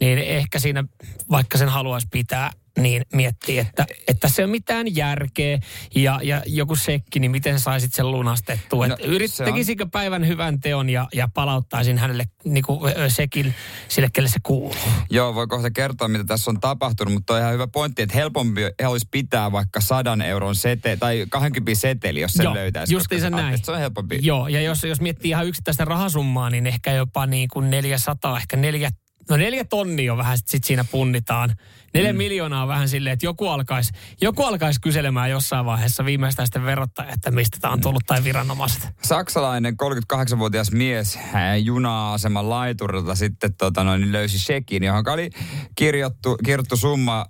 [0.00, 0.84] niin ehkä siinä,
[1.30, 2.50] vaikka sen haluaisi pitää,
[2.82, 5.58] niin miettii, että, että se on mitään järkeä
[5.94, 8.86] ja, ja joku sekki, niin miten saisit sen lunastettua.
[8.86, 13.54] No, yrit, se on- tekisikö päivän hyvän teon ja, ja palauttaisin hänelle niin kuin, sekin
[13.88, 14.74] sille, kelle se kuuluu.
[15.10, 18.60] Joo, voi kohta kertoa, mitä tässä on tapahtunut, mutta on ihan hyvä pointti, että helpompi
[18.86, 22.92] olisi pitää vaikka sadan euron sete tai 20 seteli, jos sen Joo, löytäisi.
[22.94, 23.64] justiinsa koska se- näin.
[23.64, 24.18] Se on helpompi.
[24.22, 28.56] Joo, ja jos, jos miettii ihan yksittäistä rahasummaa, niin ehkä jopa niin kuin 400, ehkä
[28.56, 28.90] neljä,
[29.30, 31.56] no neljä tonnia on vähän sit, sit siinä punnitaan.
[31.94, 32.16] Neljä mm.
[32.16, 37.12] miljoonaa on vähän silleen, että joku alkaisi joku alkais kyselemään jossain vaiheessa viimeistään sitten verottaja,
[37.12, 38.88] että mistä tämä on tullut tai viranomaiset.
[39.02, 39.76] Saksalainen
[40.14, 45.30] 38-vuotias mies ää, juna-aseman laiturilta sitten tota noin, löysi shekin, johon oli
[45.74, 47.26] kirjoittu, kirjoittu summa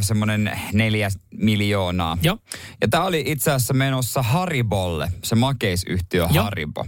[0.00, 1.08] semmoinen neljä
[1.38, 2.18] miljoonaa.
[2.22, 2.38] Joo.
[2.80, 6.44] Ja tämä oli itse asiassa menossa Haribolle, se makeisyhtiö Joo.
[6.44, 6.86] Haribo.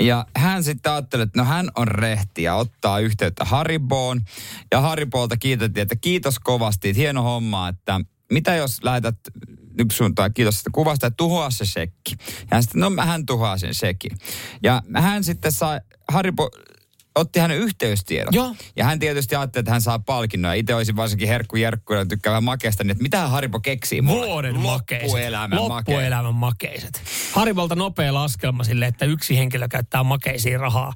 [0.00, 4.20] Ja hän sitten ajatteli, että no hän on rehti ja ottaa yhteyttä Hariboon.
[4.70, 8.00] Ja Haribolta kiitettiin, että kiitos kovasti, että hieno homma, että
[8.32, 9.16] mitä jos lähetät
[9.92, 12.16] suuntaan, kiitos tästä kuvasta, että tuhoa se shekki.
[12.40, 14.12] Ja hän sitten, no hän tuhoaa sen shekin.
[14.62, 16.50] Ja hän sitten sai, Haribo
[17.14, 18.34] otti hänen yhteystiedot.
[18.34, 18.56] Joo.
[18.76, 20.56] Ja hän tietysti ajatteli, että hän saa palkinnon.
[20.56, 24.26] Itse olisin varsinkin herkku jerkku ja tykkää vähän makeasta, niin että mitä Haribo keksii mulle?
[24.26, 25.08] Vuoden makeiset.
[25.08, 25.58] Loppuelämän.
[25.58, 27.02] Loppuelämän makeiset.
[27.32, 30.92] Haribolta nopea laskelma sille, että yksi henkilö käyttää makeisiin rahaa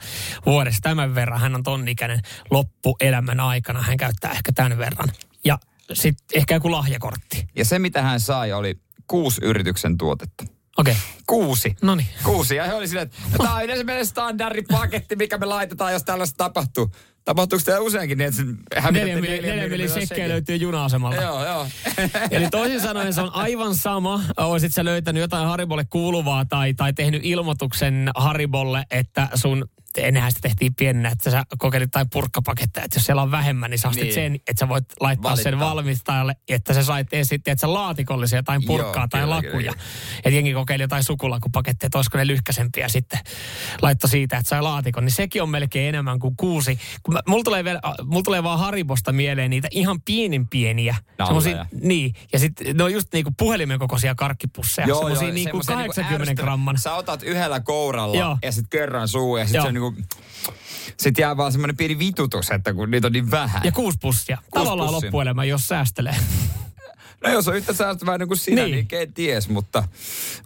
[0.47, 1.41] vuodessa tämän verran.
[1.41, 2.21] Hän on ton ikäinen
[2.51, 3.83] loppuelämän aikana.
[3.83, 5.09] Hän käyttää ehkä tämän verran.
[5.45, 5.59] Ja
[5.93, 7.47] sitten ehkä joku lahjakortti.
[7.57, 10.45] Ja se, mitä hän sai, oli kuusi yrityksen tuotetta.
[10.79, 11.05] Okei, okay.
[11.27, 11.77] Kuusi.
[11.83, 12.09] no niin.
[12.25, 12.57] Kuusi.
[12.57, 16.37] Ja he oli silleen, että tämä on yleensä meidän standardipaketti, mikä me laitetaan, jos tällaista
[16.37, 16.91] tapahtuu.
[17.25, 18.43] Tapahtuuko tämä useinkin niin, että
[18.91, 21.23] Neljä, neljä, neljä miljoonan sekkejä löytyy juna-asemalta.
[21.23, 21.67] Joo, joo.
[22.31, 26.93] Eli toisin sanoen se on aivan sama, olisit sä löytänyt jotain Haribolle kuuluvaa tai, tai
[26.93, 32.97] tehnyt ilmoituksen Haribolle, että sun ennenhän sitä tehtiin pienenä, että sä kokeilit tai purkkapaketteja, että
[32.99, 34.15] jos siellä on vähemmän, niin sä Niin.
[34.15, 35.51] sen, että sä voit laittaa Valittaa.
[35.53, 39.53] sen valmistajalle, että sä sait sitten, että sä laatikollisia jotain purkkaa Joo, tai kyllä, lakuja.
[39.73, 39.73] kyllä,
[40.19, 43.19] Että jengi kokeili jotain sukulakupaketteja, että olisiko ne lyhkäsempiä sitten
[43.83, 45.05] laitto siitä, että sai laatikon.
[45.05, 46.79] Niin sekin on melkein enemmän kuin kuusi.
[47.03, 50.97] Kun mä, mulla, tulee vielä, mulla tulee vaan Haribosta mieleen niitä ihan pienin pieniä.
[51.27, 54.89] Semmosia- niin, ja sitten ne on just niinku puhelimen kokoisia karkkipusseja.
[54.89, 56.79] Joo, semmoisia niinku semmosia 80 ärsyttävä- gramman.
[56.79, 58.39] Sä otat yhdellä kouralla Joo.
[58.43, 60.03] ja sitten kerran suu ja sitten se on niinku...
[60.97, 63.63] Sitten jää vaan semmoinen pieni vitutus, että kun niitä on niin vähän.
[63.65, 64.39] Ja kuusi pussia.
[64.55, 65.07] Tavallaan pussia.
[65.07, 66.17] loppuelämä, jos säästelee.
[67.25, 68.65] No jos on yhtä säästäväinen kuin sinä, Niin.
[68.65, 69.85] niin, niin ken ties, mutta,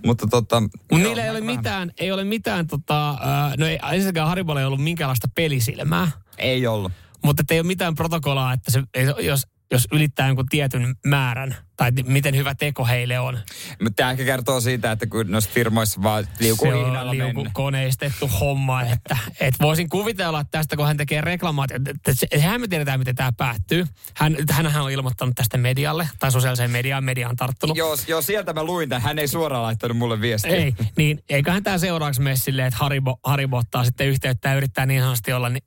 [0.07, 0.63] mutta tota...
[0.91, 1.57] Joo, niillä ei ole vähän.
[1.57, 3.19] mitään, ei ole mitään tota, äh,
[3.59, 6.11] no ei, ensinnäkään Haribolla ei ollut minkäänlaista pelisilmää.
[6.39, 6.93] Ei ollut.
[7.25, 8.83] Mutta ei ole mitään protokollaa, että se,
[9.21, 13.39] jos, jos ylittää jonkun tietyn määrän, tai miten hyvä teko heille on.
[13.83, 18.31] Mutta tämä ehkä kertoo siitä, että kun noissa firmoissa vaan liukuu se on liuku koneistettu
[18.41, 22.99] homma, että, että voisin kuvitella, että tästä kun hän tekee reklamaatiota, että hän me tiedetään,
[22.99, 23.87] miten tämä päättyy.
[24.17, 27.77] Hän, hänhän on ilmoittanut tästä medialle, tai sosiaaliseen mediaan, media on tarttunut.
[27.77, 29.03] Joo, joo, sieltä mä luin tämän.
[29.03, 30.57] Hän ei suoraan laittanut mulle viestiä.
[30.57, 34.87] Ei, niin eiköhän tämä seuraavaksi mene silleen, että Haribo, Haribo ottaa sitten yhteyttä ja yrittää
[34.87, 35.65] niin sanotusti olla, niin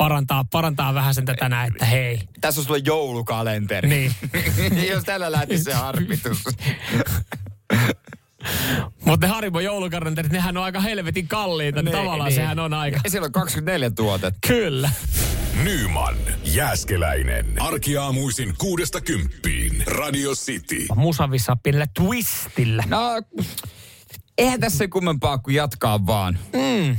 [0.00, 2.20] parantaa, parantaa vähän sen tätä näin, että hei.
[2.40, 3.88] Tässä on sulle joulukalenteri.
[3.88, 4.12] Niin.
[4.90, 6.38] Jos tällä lähti se harmitus.
[9.04, 13.00] Mutta ne Haribo joulukalenterit, nehän on aika helvetin kalliita, niin, tavallaan sehän on aika.
[13.04, 14.48] Ja siellä on 24 tuotetta.
[14.48, 14.90] Kyllä.
[15.64, 17.62] Nyman, Jääskeläinen.
[17.62, 19.84] Arkiaamuisin kuudesta kymppiin.
[19.86, 20.86] Radio City.
[20.96, 22.84] Musavissa pienellä twistillä.
[22.86, 23.22] No,
[24.38, 26.38] eihän tässä kummempaa kuin jatkaa vaan.
[26.52, 26.96] Mm.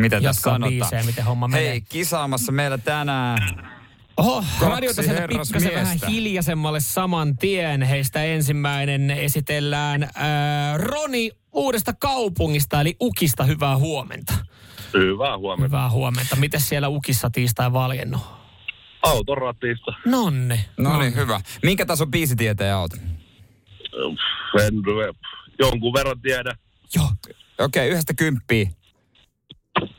[0.00, 0.70] Mitä tässä sanotaan?
[0.70, 1.68] biisejä, miten homma menee.
[1.68, 3.70] Hei, kisaamassa meillä tänään
[4.16, 7.82] Oho, radiota sieltä pikkasen vähän hiljaisemmalle saman tien.
[7.82, 13.44] Heistä ensimmäinen esitellään ää, Roni uudesta kaupungista, eli Ukista.
[13.44, 14.34] Hyvää huomenta.
[14.94, 15.64] Hyvää huomenta.
[15.66, 16.36] Hyvää huomenta.
[16.36, 18.20] Miten siellä Ukissa tiistai valjennut?
[19.02, 19.92] Autoratista.
[20.06, 20.64] Nonne.
[20.76, 21.40] No niin, hyvä.
[21.62, 22.92] Minkä tason biisitietäjä oot?
[24.64, 24.74] En
[25.58, 26.54] jonkun verran tiedä.
[26.94, 27.04] Joo.
[27.04, 28.70] Okei, okay, yhdestä kymppiä.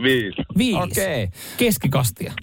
[0.03, 0.41] Viisi.
[0.57, 0.79] Viisi.
[0.79, 1.29] Okei.
[1.57, 2.33] Keskikastia.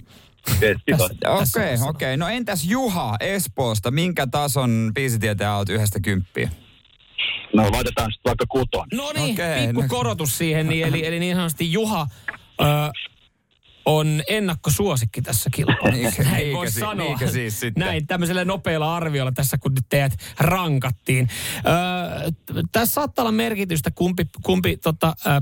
[0.59, 1.15] Keskikasta.
[1.39, 1.87] Tässä Okei, okei.
[1.89, 2.17] Okay.
[2.17, 3.91] No entäs Juha Espoosta?
[3.91, 6.49] Minkä tason biisitietäjä oot yhdestä kymppiä?
[7.55, 8.87] No laitetaan sitten vaikka kuton.
[8.93, 12.07] No niin, Okei, pikku no- korotus siihen, niin, eli, eli niin sanotusti Juha
[12.61, 12.65] ö,
[13.85, 15.91] on ennakkosuosikki tässä kilpailussa.
[15.91, 17.05] Niinkö- Näin niinkö voisi si- sanoa.
[17.05, 17.81] niinkö siis sitten?
[17.85, 21.29] Näin, tämmöisellä nopealla arviolla tässä, kun nyt teidät rankattiin.
[21.57, 25.41] Ö, t- tässä saattaa olla merkitystä, kumpi, kumpi tota, ö,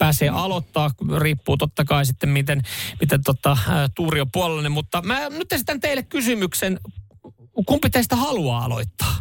[0.00, 2.62] pääsee aloittaa, riippuu totta kai sitten miten,
[3.00, 3.56] miten tota,
[3.94, 6.80] tuuri on puolellinen, mutta mä nyt esitän teille kysymyksen,
[7.66, 9.14] kumpi teistä haluaa aloittaa?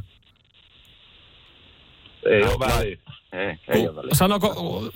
[2.25, 2.97] Ei ole väliä.
[3.33, 4.13] Ei, ei ole väliä.
[4.13, 4.47] Sanoko,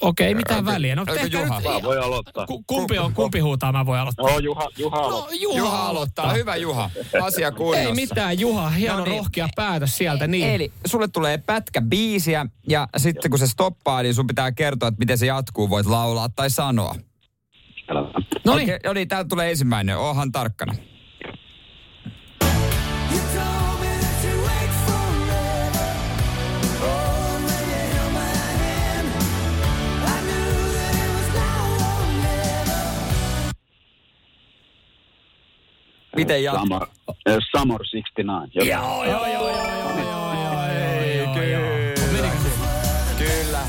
[0.02, 0.96] okei, okay, mitään väliä.
[0.96, 1.60] No tehkää Juha?
[1.60, 2.46] nyt, Mä voi aloittaa.
[2.48, 4.32] ku, kumpi on, kumpi huutaa, mä voin aloittaa.
[4.32, 5.36] No, Juha, Juha No, aloittaa.
[5.42, 6.34] Juha, Juha aloittaa.
[6.34, 6.90] Hyvä Juha.
[7.22, 7.80] Asia kunnossa.
[7.88, 8.70] Ei mitään, Juha.
[8.70, 9.18] Hieno No niin.
[9.18, 10.28] rohkea päätös sieltä.
[10.28, 10.50] Niin.
[10.50, 15.00] Eli sulle tulee pätkä biisiä ja sitten kun se stoppaa, niin sun pitää kertoa, että
[15.00, 15.70] miten se jatkuu.
[15.70, 16.96] Voit laulaa tai sanoa.
[18.46, 18.64] no niin.
[18.70, 19.98] Okei, no niin, täältä tulee ensimmäinen.
[19.98, 20.74] Ohan tarkkana.
[36.16, 36.62] Miten jatkaa?
[36.64, 38.68] Summer, uh, summer 69.
[38.68, 42.32] Joo, joo, joo, joo, joo, joo, joo, ei, kyllä.
[43.18, 43.60] Kyllä.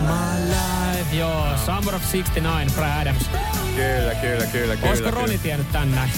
[0.00, 1.44] My joo.
[1.66, 3.30] Summer of 69, Brad Adams.
[3.76, 4.88] Kyllä, kyllä, kyllä, kyllä.
[4.88, 6.10] Olisiko Roni tiennyt tän näin?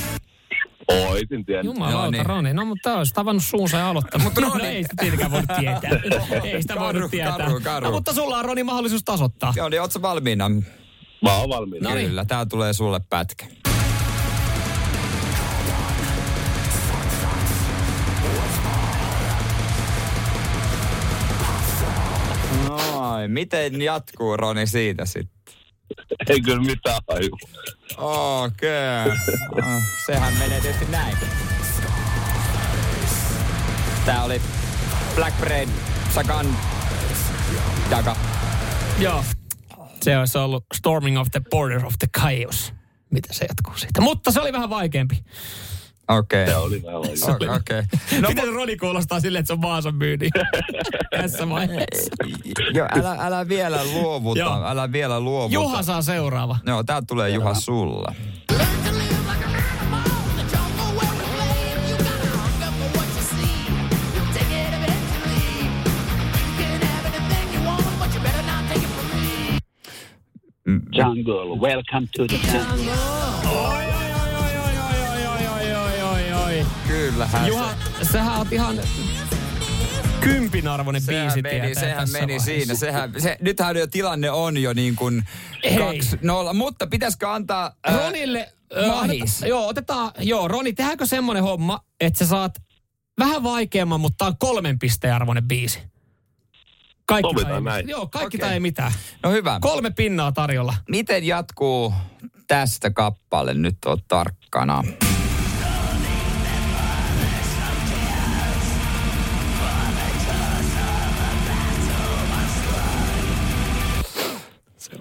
[0.88, 1.64] Oisin tiennyt.
[1.64, 2.26] Jumalauta, niin.
[2.26, 2.55] Roni.
[2.55, 4.24] No, mutta olisi tavannut suunsa ja aloittanut.
[4.24, 4.62] mutta Roni...
[4.62, 5.90] No, ei sitä tietenkään voi tietää.
[6.44, 7.36] ei sitä karru, voi tietää.
[7.36, 7.86] Karu, karu.
[7.86, 9.53] No, mutta sulla on, Roni, mahdollisuus tasoittaa.
[9.57, 10.49] Joo, niin ootko valmiina?
[11.22, 11.88] Mä oon valmiina.
[11.88, 12.09] No niin.
[12.09, 13.47] Kyllä, tää tulee sulle pätkä.
[23.17, 25.55] Noin, miten jatkuu Roni siitä sitten?
[26.29, 27.31] Ei kyllä mitään haju.
[27.97, 29.07] Okei.
[29.53, 29.81] Okay.
[30.07, 31.17] Sehän menee tietysti näin.
[34.07, 34.43] Tää oli
[35.14, 35.69] Black Brain,
[36.14, 36.57] Sagan,
[37.91, 38.17] Daga.
[38.99, 39.25] Joo.
[40.03, 42.73] Se olisi ollut Storming of the Border of the Chaos.
[43.11, 44.01] Mitä se jatkuu siitä?
[44.01, 45.25] Mutta se oli vähän vaikeampi.
[46.09, 46.46] Okei.
[46.46, 47.57] Se oli vähän.
[47.57, 47.78] Okei.
[47.78, 48.20] Okay.
[48.20, 50.28] No, Miten Roni kuulostaa silleen, että se on Vaasan myyni
[51.20, 52.11] tässä vaiheessa?
[52.74, 54.64] Joo, älä, älä vielä luovuta, Joo.
[54.66, 55.54] älä vielä luovuta.
[55.54, 56.59] Juha saa seuraava.
[56.66, 58.14] Joo, tää tulee Juha sulla.
[70.92, 73.86] Jungle, welcome to the jungle.
[77.11, 77.74] Kyllähän Juha,
[78.12, 78.76] sähän oot ihan
[80.20, 82.44] kympin arvoinen se, sehän biisi meni, tietää sehän tässä meni vaiheessa.
[82.46, 82.74] siinä.
[82.74, 85.24] Sehän, se, nythän jo tilanne on jo niin kuin
[85.64, 85.78] Hei.
[85.78, 87.72] kaksi nolla, mutta pitäisikö antaa...
[87.84, 89.22] ää, Ronille, ö, mahis.
[89.22, 92.62] anneta- joo, otetaan, joo, Roni, tehdäänkö semmoinen homma, että sä saat
[93.18, 95.82] vähän vaikeamman, mutta tää on kolmen pisteen arvoinen biisi.
[97.07, 97.88] Kaikki Sovitaan tai ei, näin.
[97.88, 98.40] Joo, kaikki Okei.
[98.40, 98.92] tai ei mitään.
[99.22, 99.59] No hyvä.
[99.61, 100.74] Kolme pinnaa tarjolla.
[100.88, 101.94] Miten jatkuu
[102.46, 103.54] tästä kappale?
[103.54, 104.84] Nyt on tarkkana.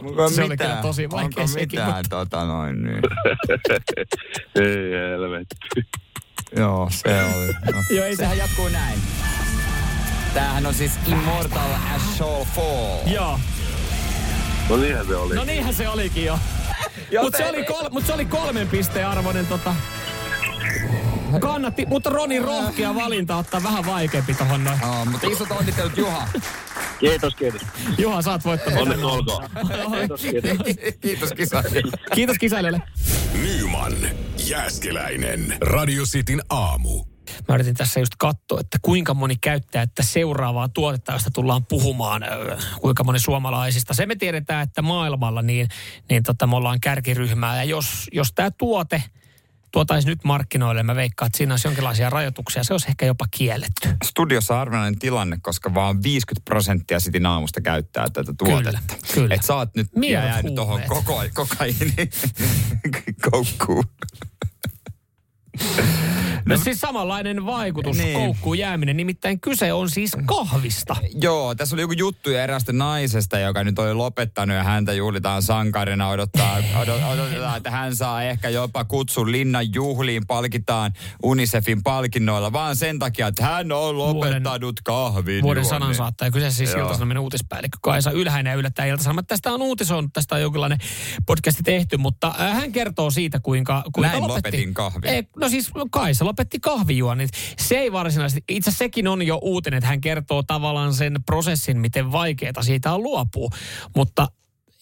[0.05, 0.69] Onko Se oli mitään?
[0.69, 3.01] kyllä tosi vaikea Onko sekin, mitään mutta- tota noin niin?
[4.65, 5.55] Ei helvetti.
[6.57, 7.47] Joo, se oli.
[7.47, 7.83] No.
[7.95, 8.99] Joo, ei se- Sehän jatkuu näin.
[10.33, 13.07] Tämähän on siis Immortal as Shall Fall.
[13.13, 13.39] Joo.
[14.69, 15.35] No niinhän se oli.
[15.35, 16.39] No niinhän se olikin jo.
[17.21, 19.75] Mutta se, oli kol, mut se oli kolmen pisteen arvoinen tota...
[21.39, 24.79] Kannatti, mutta Ronin rohkea valinta ottaa vähän vaikeampi tohon noin.
[24.83, 26.27] Oh, mutta isot onnittelut Juha.
[26.99, 27.61] Kiitos, kiitos.
[27.97, 28.79] Juha, saat voittanut.
[28.79, 29.49] Onneksi olkoon.
[29.91, 30.51] Kiitos, kiitos.
[31.01, 31.91] Kiitos kisaajille.
[32.15, 32.81] Kiitos kisailijoille.
[33.41, 33.93] Nyman,
[34.47, 37.03] Jääskeläinen, Radio Cityn aamu.
[37.47, 42.23] Mä yritin tässä just katsoa, että kuinka moni käyttää että seuraavaa tuotetta, josta tullaan puhumaan,
[42.23, 43.93] öö, kuinka moni suomalaisista.
[43.93, 45.67] Se me tiedetään, että maailmalla niin,
[46.09, 47.55] niin tota, me ollaan kärkiryhmää.
[47.55, 49.03] Ja jos, jos tämä tuote
[49.75, 52.63] tuotaisi nyt markkinoille, mä veikkaan, että siinä olisi jonkinlaisia rajoituksia.
[52.63, 53.89] Se olisi ehkä jopa kielletty.
[54.03, 58.79] Studiossa harvinainen tilanne, koska vaan 50 prosenttia Sitin aamusta käyttää tätä tuotetta.
[59.13, 59.35] kyllä.
[59.35, 61.93] Et sä oot nyt Miehet jäänyt tuohon koko, kokaiini
[63.31, 63.83] koukkuun.
[66.45, 68.05] No siis samanlainen vaikutus, Niin.
[68.05, 68.19] niin.
[68.19, 68.97] koukkuun jääminen.
[68.97, 70.95] Nimittäin kyse on siis kahvista.
[71.21, 76.09] Joo, tässä oli joku juttu eräästä naisesta, joka nyt oli lopettanut ja häntä juhlitaan sankarina.
[76.09, 80.93] Odottaa, odot, odotetaan, että hän saa ehkä jopa kutsun linnan juhliin, palkitaan
[81.23, 85.41] Unicefin palkinnoilla, vaan sen takia, että hän on lopettanut kahvin.
[85.43, 85.65] Vuoden juonnin.
[85.81, 86.31] sanansaattaja.
[86.31, 86.81] Kyseessä siis Joo.
[86.81, 89.27] Ilta-Sanomien uutispäällikkö Kaisa Ylhäinen ja yllättäen Ilta-Sanomat.
[89.27, 90.77] Tästä on uutisoinut, tästä on jonkinlainen
[91.25, 94.47] podcasti tehty, mutta äh, hän kertoo siitä, kuinka, kuinka Näin lopetti.
[94.51, 95.05] lopetin kahvin.
[95.09, 97.29] Ei, no siis Kaisa lopetti kahvijuonnit.
[97.57, 102.11] Se ei varsinaisesti, itse sekin on jo uutinen, että hän kertoo tavallaan sen prosessin, miten
[102.11, 103.49] vaikeaa siitä on luopua.
[103.95, 104.27] Mutta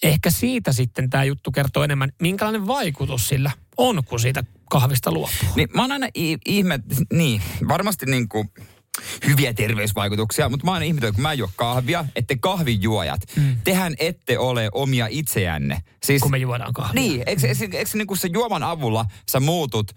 [0.04, 5.50] ehkä siitä sitten tämä juttu kertoo enemmän, minkälainen vaikutus sillä on, kun siitä kahvista luopuu.
[5.56, 6.08] Niin, mä oon aina
[6.46, 6.80] ihme,
[7.14, 8.50] niin, varmasti niin kuin
[9.28, 13.58] hyviä terveysvaikutuksia, mutta mä oon ihmetellyt, kun mä en juo kahvia, että kahvijuojat, mm.
[13.64, 15.84] tehän ette ole omia itseänne.
[16.04, 17.02] Siis, Kun me juodaan kahvia.
[17.02, 19.92] Niin, eikö, eikö, eikö, eikö niin kuin se juoman avulla sä muutut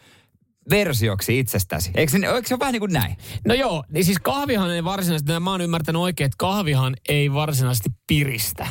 [0.71, 1.91] versioksi itsestäsi.
[1.95, 3.17] Eikö se, eikö se ole vähän niin kuin näin?
[3.47, 7.89] No joo, niin siis kahvihan ei varsinaisesti, mä oon ymmärtänyt oikein, että kahvihan ei varsinaisesti
[8.07, 8.67] piristä.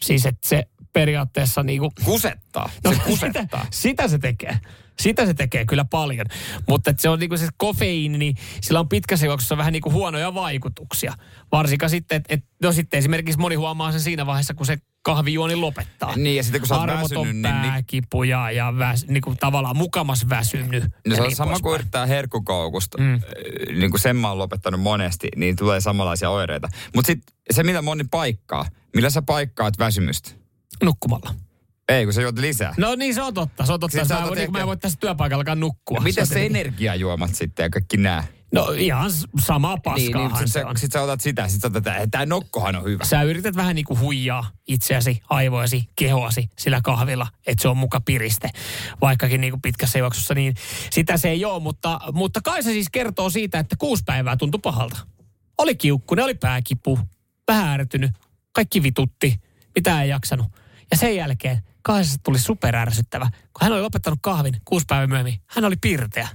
[0.00, 1.92] Siis että se periaatteessa niinku...
[2.04, 2.70] Kusettaa.
[2.84, 3.42] No, se kusettaa.
[3.42, 4.58] Sitä, sitä se tekee.
[5.00, 6.26] Sitä se tekee kyllä paljon.
[6.68, 11.14] Mutta se on niinku se kofeiini, niin sillä on pitkässä juoksussa vähän niinku huonoja vaikutuksia.
[11.52, 15.56] Varsinkaan sitten, että et, no sitten esimerkiksi moni huomaa sen siinä vaiheessa, kun se kahvijuoni
[15.56, 16.16] lopettaa.
[16.16, 20.28] Niin, ja sitten kun sä oot väsynyt, niin- niin- pääkipu ja, väs, niinku tavallaan mukamas
[20.28, 20.84] väsynyt.
[21.06, 21.62] No se on niin sama poispäin.
[21.62, 22.98] kuin yrittää herkkukoukusta.
[22.98, 23.20] Mm.
[23.78, 26.68] Niin kuin sen mä oon lopettanut monesti, niin tulee samanlaisia oireita.
[26.94, 30.30] Mutta sitten se, mitä moni paikkaa, millä sä paikkaat väsymystä?
[30.82, 31.34] Nukkumalla.
[31.88, 32.74] Ei, kun sä juot lisää.
[32.76, 33.66] No niin, se on totta.
[33.66, 33.92] Se on totta.
[33.92, 35.98] Sitten sä Mä, otat niin, mä ehkä- en voi tässä työpaikallakaan nukkua.
[35.98, 38.24] On se tietenkin- energiajuomat sitten ja kaikki nää?
[38.52, 40.76] No ihan s- samaa paskaahan niin, sit se sä, on.
[40.76, 43.04] sit sä otat sitä, sit sä otat, että tää nokkohan on hyvä.
[43.04, 48.00] Sä yrität vähän niin kuin huijaa itseäsi, aivoasi, kehoasi sillä kahvilla, että se on muka
[48.00, 48.50] piriste.
[49.00, 50.54] Vaikkakin niin kuin pitkässä juoksussa, niin
[50.90, 51.62] sitä se ei ole.
[51.62, 54.96] Mutta, mutta kai se siis kertoo siitä, että kuusi päivää tuntui pahalta.
[55.58, 56.98] Oli kiukkunen, oli pääkipu,
[57.48, 58.10] vähän ärtynyt,
[58.52, 59.40] kaikki vitutti,
[59.74, 60.46] mitä ei jaksanut.
[60.90, 63.24] Ja sen jälkeen Kaisasta tuli superärsyttävä.
[63.32, 66.28] Kun hän oli lopettanut kahvin kuusi päivää myöhemmin, hän oli pirteä.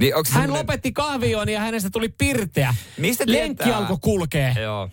[0.00, 2.74] Niin, Hän semmonen- lopetti kahvijuoni ja hänestä tuli pirteä.
[2.98, 3.78] Mistä Lenkki tietää?
[3.78, 4.52] alkoi kulkea.
[4.52, 4.90] Joo.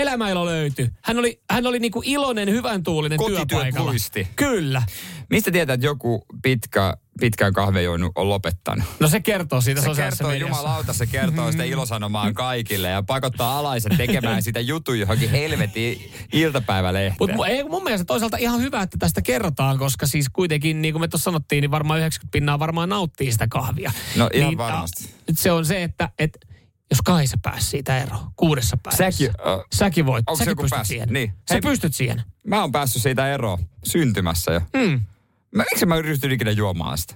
[0.00, 0.88] Elämäilo löytyi.
[1.04, 3.90] Hän oli, hän oli niinku iloinen, hyvän tuulinen työpaikalla.
[3.90, 4.28] luisti.
[4.36, 4.82] Kyllä.
[5.30, 7.52] Mistä tietää, että joku pitkä, pitkään
[7.84, 8.84] juonut on lopettanut?
[9.00, 10.62] No se kertoo siitä Se sosiaalisessa kertoo, mediassa.
[10.62, 17.16] jumalauta, se kertoo sitä ilosanomaan kaikille ja pakottaa alaiset tekemään sitä jutun johonkin helvetin iltapäivälehteen.
[17.20, 21.00] Mutta ei mun mielestä toisaalta ihan hyvä, että tästä kerrotaan, koska siis kuitenkin, niin kuin
[21.00, 23.92] me tuossa sanottiin, niin varmaan 90 pinnaa varmaan nauttii sitä kahvia.
[24.16, 25.04] No ihan niin, varmasti.
[25.04, 26.38] a- Nyt se on se, että, että
[26.90, 29.10] jos Kaisa pääsi siitä eroon kuudessa päivässä.
[29.10, 30.24] Säkin, ö, Säkin voit.
[30.38, 30.86] Säkin pystyt päässyt?
[30.88, 31.08] siihen.
[31.08, 31.28] Niin.
[31.48, 32.22] Sä Hei- pystyt siihen.
[32.46, 34.60] Mä oon päässyt siitä eroon syntymässä jo.
[34.60, 35.02] Mm.
[35.56, 37.14] Mä, miksi mä ryhtyn ikinä juomaan sitä?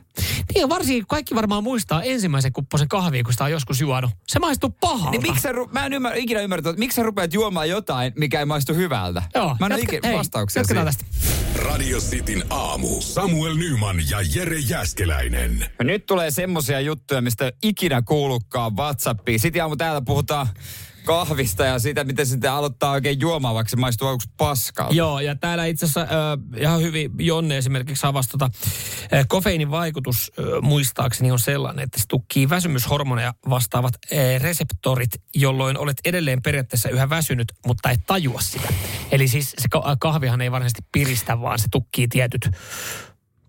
[0.54, 4.10] Niin varsinkin kaikki varmaan muistaa ensimmäisen kupposen kahvia, kun sitä on joskus juonut.
[4.28, 5.10] Se maistuu pahalta.
[5.10, 8.12] Niin miksi sä, ru- mä en ymmärrä, ikinä ymmärrä, että miksi sä rupeat juomaan jotain,
[8.16, 9.22] mikä ei maistu hyvältä?
[9.34, 11.10] Joo, Mä en jatka- ikinä hei, vastauksia jatketaan siihen.
[11.16, 11.64] tästä.
[11.64, 13.00] Radio Cityn aamu.
[13.00, 15.66] Samuel Nyman ja Jere Jäskeläinen.
[15.82, 19.40] Nyt tulee semmosia juttuja, mistä ikinä kuullutkaan WhatsAppiin.
[19.40, 20.46] Sitten aamu täällä puhutaan
[21.10, 24.94] kahvista ja siitä, miten sitä aloittaa oikein juomaan, vaikka se maistuu aluksi paskalta.
[24.94, 28.50] Joo, ja täällä itse asiassa äh, ihan hyvin Jonne esimerkiksi avasi tota,
[29.14, 35.78] äh, kofeiinin vaikutus äh, muistaakseni on sellainen, että se tukkii väsymyshormoneja vastaavat äh, reseptorit, jolloin
[35.78, 38.68] olet edelleen periaatteessa yhä väsynyt, mutta et tajua sitä.
[39.12, 42.50] Eli siis se ka- kahvihan ei varsinaisesti piristä, vaan se tukkii tietyt,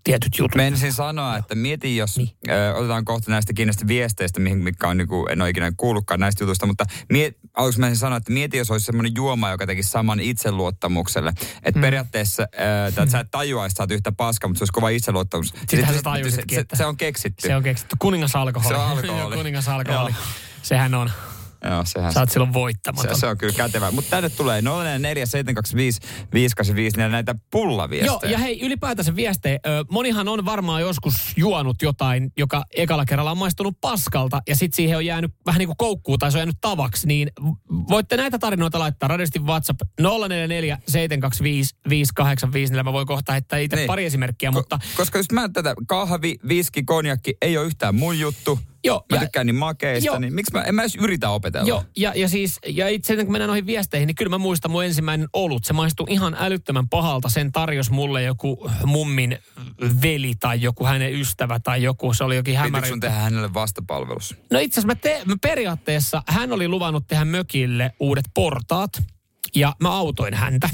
[0.03, 0.55] tietyt jutut.
[0.55, 2.29] Menisin sanoa, että mieti, jos niin.
[2.49, 6.43] ö, otetaan kohta näistä kiinnosta viesteistä, mihin, mitkä on, niinku, en ole ikinä kuullutkaan näistä
[6.43, 10.19] jutuista, mutta miet, aluksi mä sanoa, että mieti, jos olisi semmoinen juoma, joka teki saman
[10.19, 11.33] itseluottamukselle.
[11.63, 11.81] Että mm.
[11.81, 14.89] periaatteessa, ö, että sä et tajua, että sä oot yhtä paska, mutta se olisi kova
[14.89, 15.53] itseluottamus.
[15.69, 17.47] Sitähän se, sä tajusitkin, se, se, se, on keksitty.
[17.47, 17.95] Se on keksitty.
[17.99, 18.75] Kuningas alkoholi.
[18.75, 19.35] Se on alkoholi.
[19.41, 20.11] Kuningas alkoholi.
[20.11, 20.19] Joo.
[20.61, 21.11] Sehän on.
[21.69, 23.15] Joo, sehän Sä oot silloin voittamaton.
[23.15, 23.91] se, se on kyllä kätevä.
[23.91, 25.99] Mutta tänne tulee 044 725
[26.33, 28.11] 585 niin näitä pullaviestejä.
[28.11, 29.59] Joo, ja hei, ylipäätänsä viestejä.
[29.91, 34.97] Monihan on varmaan joskus juonut jotain, joka ekalla kerralla on maistunut paskalta, ja sitten siihen
[34.97, 37.31] on jäänyt vähän niin kuin koukkuun tai se on jäänyt tavaksi, niin
[37.89, 43.87] voitte näitä tarinoita laittaa radiosti WhatsApp 044 725 585, mä voin kohta heittää itse Niin.
[43.87, 48.59] pari esimerkkiä, mutta Koska just mä tätä kahvi, viski, konjakki ei ole yhtään mun juttu.
[48.83, 50.19] Joo, Mä ja- tykkään niin makeista, Joo.
[50.19, 51.67] niin miksi mä, en mä edes yritä opetella?
[51.67, 54.85] Joo, ja, ja siis, ja itse kun mennään noihin viesteihin, niin kyllä mä muistan mun
[54.85, 55.65] ensimmäinen olut.
[55.65, 57.29] Se maistui ihan älyttömän pahalta.
[57.29, 59.37] Sen tarjosi mulle joku mummin
[60.01, 62.13] veli tai joku hänen ystävä tai joku.
[62.13, 62.87] Se oli jokin Pitikö hämärä.
[62.87, 64.35] sun tehdä hänelle vastapalvelus?
[64.51, 68.91] No itse asiassa mä, te, mä periaatteessa, hän oli luvannut tehdä mökille uudet portaat
[69.55, 70.69] ja mä autoin häntä.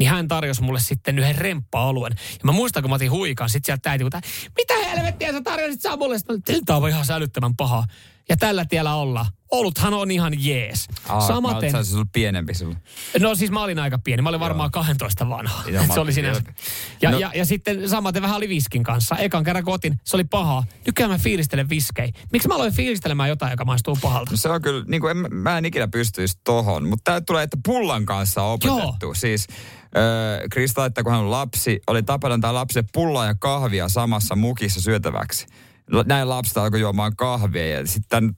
[0.00, 2.12] Niin hän tarjosi mulle sitten yhden remppa-oluen.
[2.32, 6.18] Ja mä muistan, kun mä otin huikan, sit sieltä äiti, mitä helvettiä sä tarjosit Samulle?
[6.18, 7.84] Sitten tämä on ihan sälyttömän paha.
[8.28, 9.26] Ja tällä tiellä ollaan.
[9.50, 10.86] Oluthan on ihan jees.
[11.08, 12.76] Aa, Samaten, Mä ollut pienempi sulla.
[13.20, 14.22] no siis mä olin aika pieni.
[14.22, 15.62] Mä olin varmaan 12 vanha.
[15.70, 16.42] Joo, se oli sinänsä.
[17.02, 19.16] Ja, No- ja, ja sitten samaten vähän oli viskin kanssa.
[19.16, 20.64] Ekan kerran kotin, se oli pahaa.
[20.86, 22.12] Nykyään mä fiilistelen viskei.
[22.32, 24.30] Miksi mä aloin fiilistelemään jotain, joka maistuu pahalta?
[24.30, 27.42] No se on kyllä, niin kuin en, mä en ikinä pystyisi tohon, mutta tää tulee,
[27.42, 29.06] että pullan kanssa on opetettu.
[29.06, 29.14] Joo.
[29.14, 29.46] Siis
[29.96, 34.36] öö, Krista, että kun hän on lapsi, oli tapana antaa lapsille pullaa ja kahvia samassa
[34.36, 35.46] mukissa syötäväksi.
[36.06, 38.36] Näin lapset alkoi juomaan kahvia ja sitten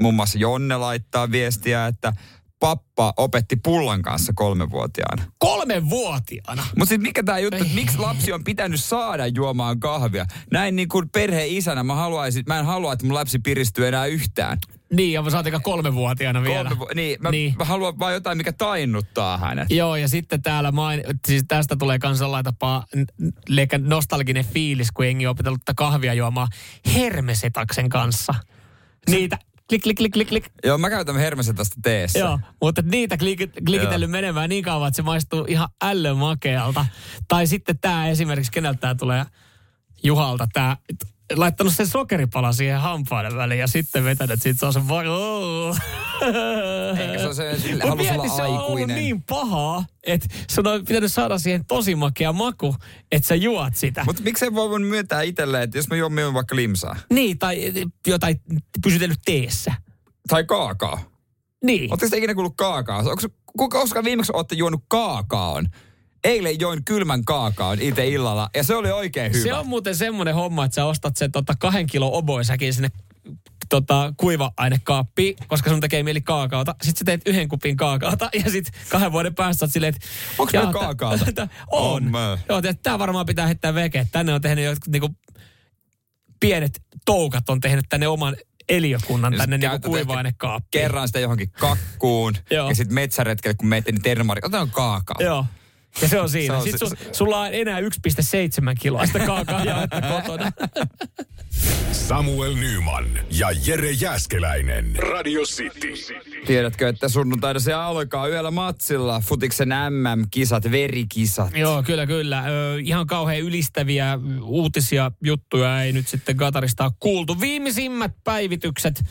[0.00, 2.12] muun muassa Jonne laittaa viestiä, että
[2.60, 5.22] pappa opetti pullan kanssa kolmevuotiaana.
[5.38, 6.66] Kolmenvuotiaana.
[6.78, 10.26] Mutta sitten mikä tämä juttu, että miksi lapsi on pitänyt saada juomaan kahvia?
[10.52, 14.06] Näin niin kuin perheen isänä mä haluaisin, mä en halua, että mun lapsi piristyy enää
[14.06, 14.58] yhtään.
[14.92, 16.68] Niin, ja saatika kolmevuotiaana vielä.
[16.68, 17.54] Kolme, vu- niin, mä, Niin.
[17.58, 19.70] mä haluan vaan jotain, mikä tainnuttaa hänet.
[19.70, 24.92] Joo, ja sitten täällä main, siis tästä tulee kans sellainen tapa, n- leikkä nostalginen fiilis,
[24.92, 26.48] kun jengi on opetellut kahvia juomaan
[26.94, 28.34] Hermesetaksen kanssa.
[29.10, 30.44] Niitä, klik, klik, klik, klik, klik.
[30.64, 32.18] Joo, mä käytän hermesen tästä teessä.
[32.18, 36.86] Joo, mutta niitä klik, klikitellyt menemään niin kauan, että se maistuu ihan ällön makealta.
[37.28, 39.24] Tai sitten tämä esimerkiksi, keneltä tämä tulee
[40.02, 40.76] Juhalta, tämä
[41.32, 45.04] laittanut sen sokeripala siihen hampaiden väliin ja sitten vetänyt siitä se on se vai...
[47.00, 50.28] Eikä se ole se, sille Mut halusi mieti, olla se on ollut niin pahaa, että
[50.50, 52.76] sun on pitänyt saada siihen tosi makea maku,
[53.12, 54.04] että sä juot sitä.
[54.06, 56.96] Mutta miksei voi myöntää itselleen, että jos mä juon minun vaikka limsaa.
[57.10, 57.72] Niin, tai
[58.06, 58.40] jotain
[58.82, 59.72] pysytellyt teessä.
[60.28, 61.00] Tai kaakaa.
[61.64, 61.90] Niin.
[61.90, 62.98] Oletteko te ikinä kuullut kaakaa?
[62.98, 63.22] Onko,
[63.58, 65.68] kuka koska viimeksi olette juonut kaakaon?
[66.24, 69.42] Eilen join kylmän kaakaon itse illalla ja se oli oikein hyvä.
[69.42, 72.90] Se on muuten semmoinen homma, että sä ostat sen tota kahden kilo oboisäkin sinne
[73.68, 76.74] tota, kuiva-ainekaappiin, koska sun tekee mieli kaakaota.
[76.82, 80.06] Sitten sä teet yhden kupin kaakaota ja sitten kahden vuoden päästä sä oot silleen, että...
[80.38, 81.24] Onks jaa, meillä kaakaota?
[81.34, 81.92] tä- On.
[81.92, 82.38] On mä.
[82.48, 84.06] Joo, tää varmaan pitää heittää veke.
[84.12, 85.08] Tänne on tehnyt jotkut niinku
[86.40, 88.36] pienet toukat on tehnyt tänne oman
[88.68, 90.82] eliökunnan tänne niinku kuiva-ainekaappiin.
[90.82, 92.68] Kerran sitä johonkin kakkuun Joo.
[92.68, 95.16] ja sitten metsäretkelle, kun meette, niin termari, otetaan kaakao.
[95.20, 95.46] Joo.
[96.02, 96.54] Ja se on siinä.
[96.54, 97.86] Se on Sitten se- su, sulla on enää 1,7
[98.80, 100.52] kiloa sitä kaakaa jaetta kotona.
[101.92, 104.96] Samuel Nyman ja Jere Jäskeläinen.
[104.96, 105.92] Radio City.
[106.46, 111.56] Tiedätkö, että sunnuntaina se alkaa yöllä matsilla futiksen MM-kisat, verikisat.
[111.56, 112.44] Joo, kyllä, kyllä.
[112.48, 117.40] Ö, ihan kauhean ylistäviä uutisia juttuja ei nyt sitten Katarista ole kuultu.
[117.40, 119.04] Viimeisimmät päivitykset.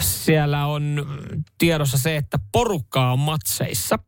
[0.00, 1.06] Siellä on
[1.58, 3.98] tiedossa se, että porukkaa on matseissa.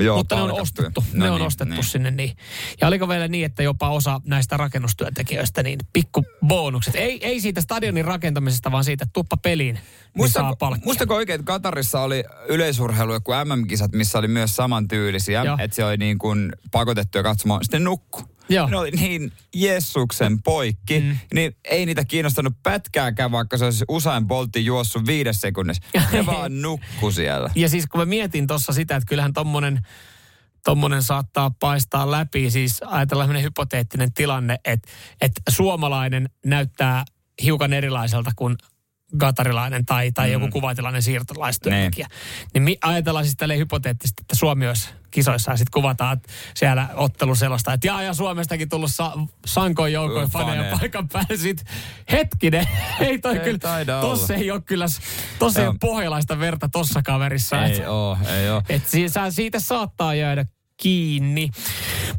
[0.00, 1.04] Joo, mutta ne on ostettu.
[1.12, 1.84] No ne on niin, ostettu niin.
[1.84, 2.36] sinne niin.
[2.80, 6.94] Ja oliko vielä niin, että jopa osa näistä rakennustyöntekijöistä, niin pikku bonukset.
[6.94, 9.82] Ei, ei siitä stadionin rakentamisesta, vaan siitä, että tuppa peliin, niin
[10.30, 10.84] saa Muistako, palkkia.
[10.84, 15.96] muistako oikein, että Katarissa oli yleisurheilu joku MM-kisat, missä oli myös samantyylisiä, että se oli
[15.96, 17.64] niin kuin pakotettuja katsomaan.
[17.64, 18.35] Sitten nukku.
[18.48, 18.68] Joo.
[18.68, 21.18] Ne oli niin Jessuksen poikki, mm.
[21.34, 25.82] niin ei niitä kiinnostanut pätkääkään, vaikka se olisi Usain Boltin juossut viides sekunnissa.
[26.12, 27.50] Ne vaan nukku siellä.
[27.54, 29.82] Ja siis kun mä mietin tuossa sitä, että kyllähän tommonen,
[30.64, 34.88] tommonen saattaa paistaa läpi, siis ajatellaan sellainen hypoteettinen tilanne, että,
[35.20, 37.04] että suomalainen näyttää
[37.42, 38.56] hiukan erilaiselta kuin
[39.18, 40.32] katarilainen tai, tai mm.
[40.32, 42.06] joku kuvatilainen siirtolaistyöntekijä.
[42.54, 46.20] Niin mi- ajatellaan siis tälleen hypoteettisesti, että Suomi olisi kisoissa ja sitten kuvataan
[46.54, 49.12] siellä otteluselosta, että jaa ja Suomestakin tullut sa-
[49.46, 51.36] sankoin joukoin faneja paikan päälle.
[51.36, 51.64] Sit,
[52.12, 52.68] hetkinen,
[53.00, 54.42] ei toi Ei kyllä, taida tossa olla.
[54.42, 54.86] ei ole kyllä,
[55.38, 57.64] tossa ei ole pohjalaista verta tossa kaverissa.
[57.66, 58.62] Ei Et- oo, ei oo.
[58.68, 60.44] et si- siitä saattaa jäädä
[60.76, 61.50] kiinni.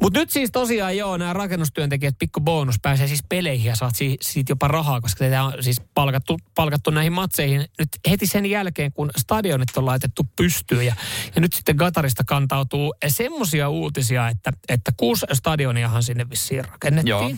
[0.01, 4.17] Mutta nyt siis tosiaan joo, nämä rakennustyöntekijät, pikku bonus, pääsee siis peleihin ja saat si-
[4.21, 8.91] siitä jopa rahaa, koska tätä on siis palkattu, palkattu näihin matseihin nyt heti sen jälkeen,
[8.91, 10.85] kun stadionit on laitettu pystyyn.
[10.85, 10.95] Ja,
[11.35, 17.09] ja nyt sitten Gatarista kantautuu semmoisia uutisia, että, että kuusi stadioniahan sinne vissiin rakennettiin.
[17.09, 17.31] Joo.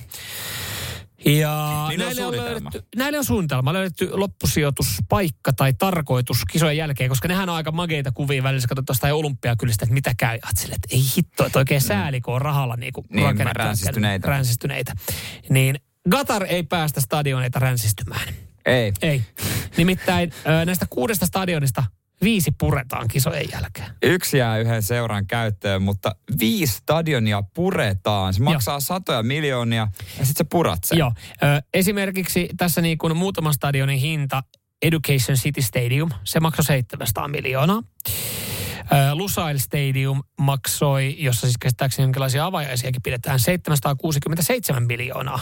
[1.26, 7.10] Ja Niillä on näille on, löydetty, näille on suunnitelma, löydetty loppusijoituspaikka tai tarkoitus kisojen jälkeen,
[7.10, 10.40] koska nehän on aika mageita kuvia välillä, katsot tuosta olympiakylistä, että mitä käy.
[10.44, 14.28] Ajattelin, että ei hitto, että oikein sääli, kun on rahalla niin kuin Niin, rakennettu- ränsistyneitä.
[14.28, 14.94] ränsistyneitä.
[15.50, 15.80] Niin
[16.16, 18.34] Qatar ei päästä stadioneita ränsistymään.
[18.66, 18.94] Ei.
[19.02, 19.22] Ei.
[19.78, 20.34] Nimittäin
[20.66, 21.84] näistä kuudesta stadionista
[22.24, 23.92] viisi puretaan kisojen jälkeen.
[24.04, 28.34] Yksi jää yhden seuran käyttöön, mutta viisi stadionia puretaan.
[28.34, 29.88] Se maksaa satoja miljoonia
[30.20, 30.98] ja sitten sä purat sen.
[30.98, 31.12] Joo.
[31.44, 34.44] Ö, esimerkiksi tässä niin kuin muutaman stadionin hinta,
[34.82, 37.84] Education City Stadium, se maksoi 700 miljoonaa.
[39.14, 45.40] Lusail Stadium maksoi, jossa siis käsittääkseni jonkinlaisia avajaisiakin pidetään, 767 miljoonaa.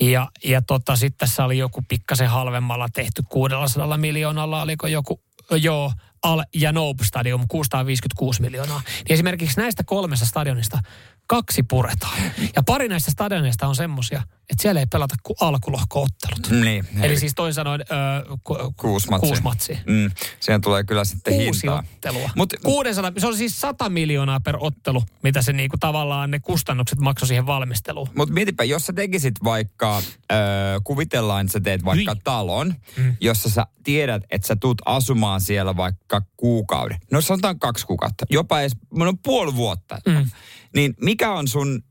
[0.00, 5.20] Ja, ja tota, sitten tässä oli joku pikkasen halvemmalla tehty 600 miljoonalla, oliko joku,
[5.56, 5.92] joo,
[6.22, 8.82] Al ja Nope Stadium 656 miljoonaa.
[8.86, 10.78] Niin esimerkiksi näistä kolmesta stadionista
[11.26, 12.18] kaksi puretaan.
[12.56, 16.50] Ja pari näistä stadioneista on semmosia, että siellä ei pelata kuin alkulohkoottelut.
[16.64, 16.86] Niin.
[17.02, 17.84] Eli siis toisin sanoen ö,
[18.44, 19.28] ku, kuusi matsia.
[19.28, 19.78] kuusi matsia.
[19.86, 20.10] Mm,
[20.40, 21.84] siihen tulee kyllä sitten Kuusi hintaa.
[21.94, 22.30] ottelua.
[22.36, 26.98] Mut, 600, se on siis 100 miljoonaa per ottelu, mitä se niinku tavallaan ne kustannukset
[26.98, 28.08] maksoi siihen valmisteluun.
[28.16, 30.04] Mutta mietipä, jos sä tekisit vaikka, äh,
[30.84, 32.20] kuvitellaan, että sä teet vaikka Hyi.
[32.24, 33.16] talon, mm.
[33.20, 36.98] jossa sä tiedät, että sä tuut asumaan siellä vaikka kuukauden.
[37.12, 39.98] No sanotaan kaksi kuukautta, jopa edes, no puoli vuotta.
[40.06, 40.30] Mm.
[40.74, 41.82] Niin mikä on sun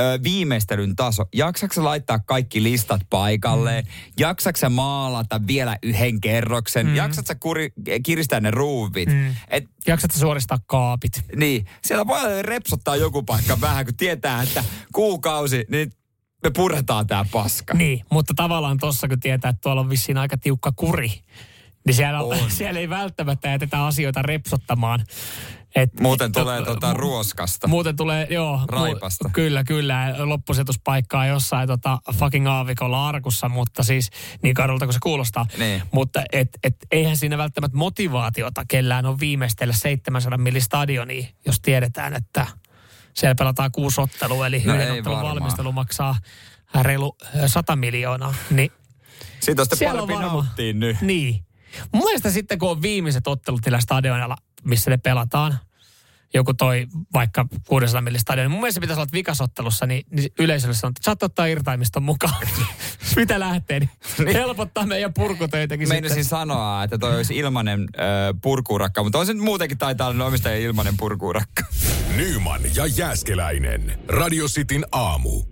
[0.00, 1.24] ö, viimeistelyn taso?
[1.34, 3.84] Jaksatko sä laittaa kaikki listat paikalleen?
[3.84, 3.90] Mm.
[4.18, 6.86] Jaksatko sä maalata vielä yhden kerroksen?
[6.86, 6.96] Mm.
[6.96, 7.72] Jaksatko sä kuri,
[8.04, 9.08] kiristää ne ruuvit?
[9.08, 9.34] Mm.
[9.48, 11.24] Et, Jaksat sä suoristaa kaapit?
[11.36, 15.92] niin, siellä voi repsottaa joku paikka vähän, kun tietää, että kuukausi, niin
[16.44, 17.74] me puretaan tää paska.
[17.74, 21.12] Niin, mutta tavallaan tossa kun tietää, että tuolla on vissiin aika tiukka kuri,
[21.86, 22.50] niin siellä, on.
[22.50, 25.04] siellä ei välttämättä jätetä asioita repsottamaan.
[25.74, 27.68] Et, Muuten et, tulee to- tota mu- ruoskasta.
[27.68, 28.56] Muuten tulee, joo.
[28.62, 29.30] mu- Raipasta.
[29.32, 30.14] Kyllä, kyllä.
[30.18, 34.10] Loppusetuspaikkaa jossain tota, fucking aavikolla arkussa, mutta siis
[34.42, 35.46] niin kadulta kuin se kuulostaa.
[35.58, 35.82] Niin.
[35.92, 42.14] Mutta et, et, eihän siinä välttämättä motivaatiota kellään on viimeistellä 700 milli stadionia, jos tiedetään,
[42.14, 42.46] että
[43.14, 45.34] siellä pelataan kuusi ottelua, eli No yhden ottelun varmaan.
[45.36, 46.16] valmistelu maksaa
[46.82, 48.34] reilu ö, 100 miljoonaa.
[48.50, 48.70] Niin
[49.40, 50.46] Siitä on sitten on parempi varma.
[50.74, 51.00] nyt.
[51.00, 51.44] Niin.
[51.92, 55.58] Mun mielestä sitten kun on viimeiset ottelut niillä stadionilla, missä ne pelataan,
[56.34, 60.74] joku toi vaikka 600 millin stadion, niin mun mielestä pitäisi olla, vikasottelussa, niin, niin yleisölle
[60.74, 62.46] sanotaan, että saatte ottaa irtaimiston mukaan.
[63.16, 63.90] Mitä lähtee, niin
[64.32, 66.38] helpottaa meidän purkutöitäkin Meinasin sitten.
[66.38, 70.62] sanoa, että toi olisi ilmanen äh, purkuurakka, mutta on se nyt muutenkin taitaa olla omistajien
[70.62, 71.62] ilmanen purkuurakka.
[72.16, 73.98] Nyman ja Jääskeläinen.
[74.08, 75.42] Radio Cityn aamu.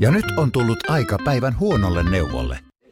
[0.00, 2.58] Ja nyt on tullut aika päivän huonolle neuvolle.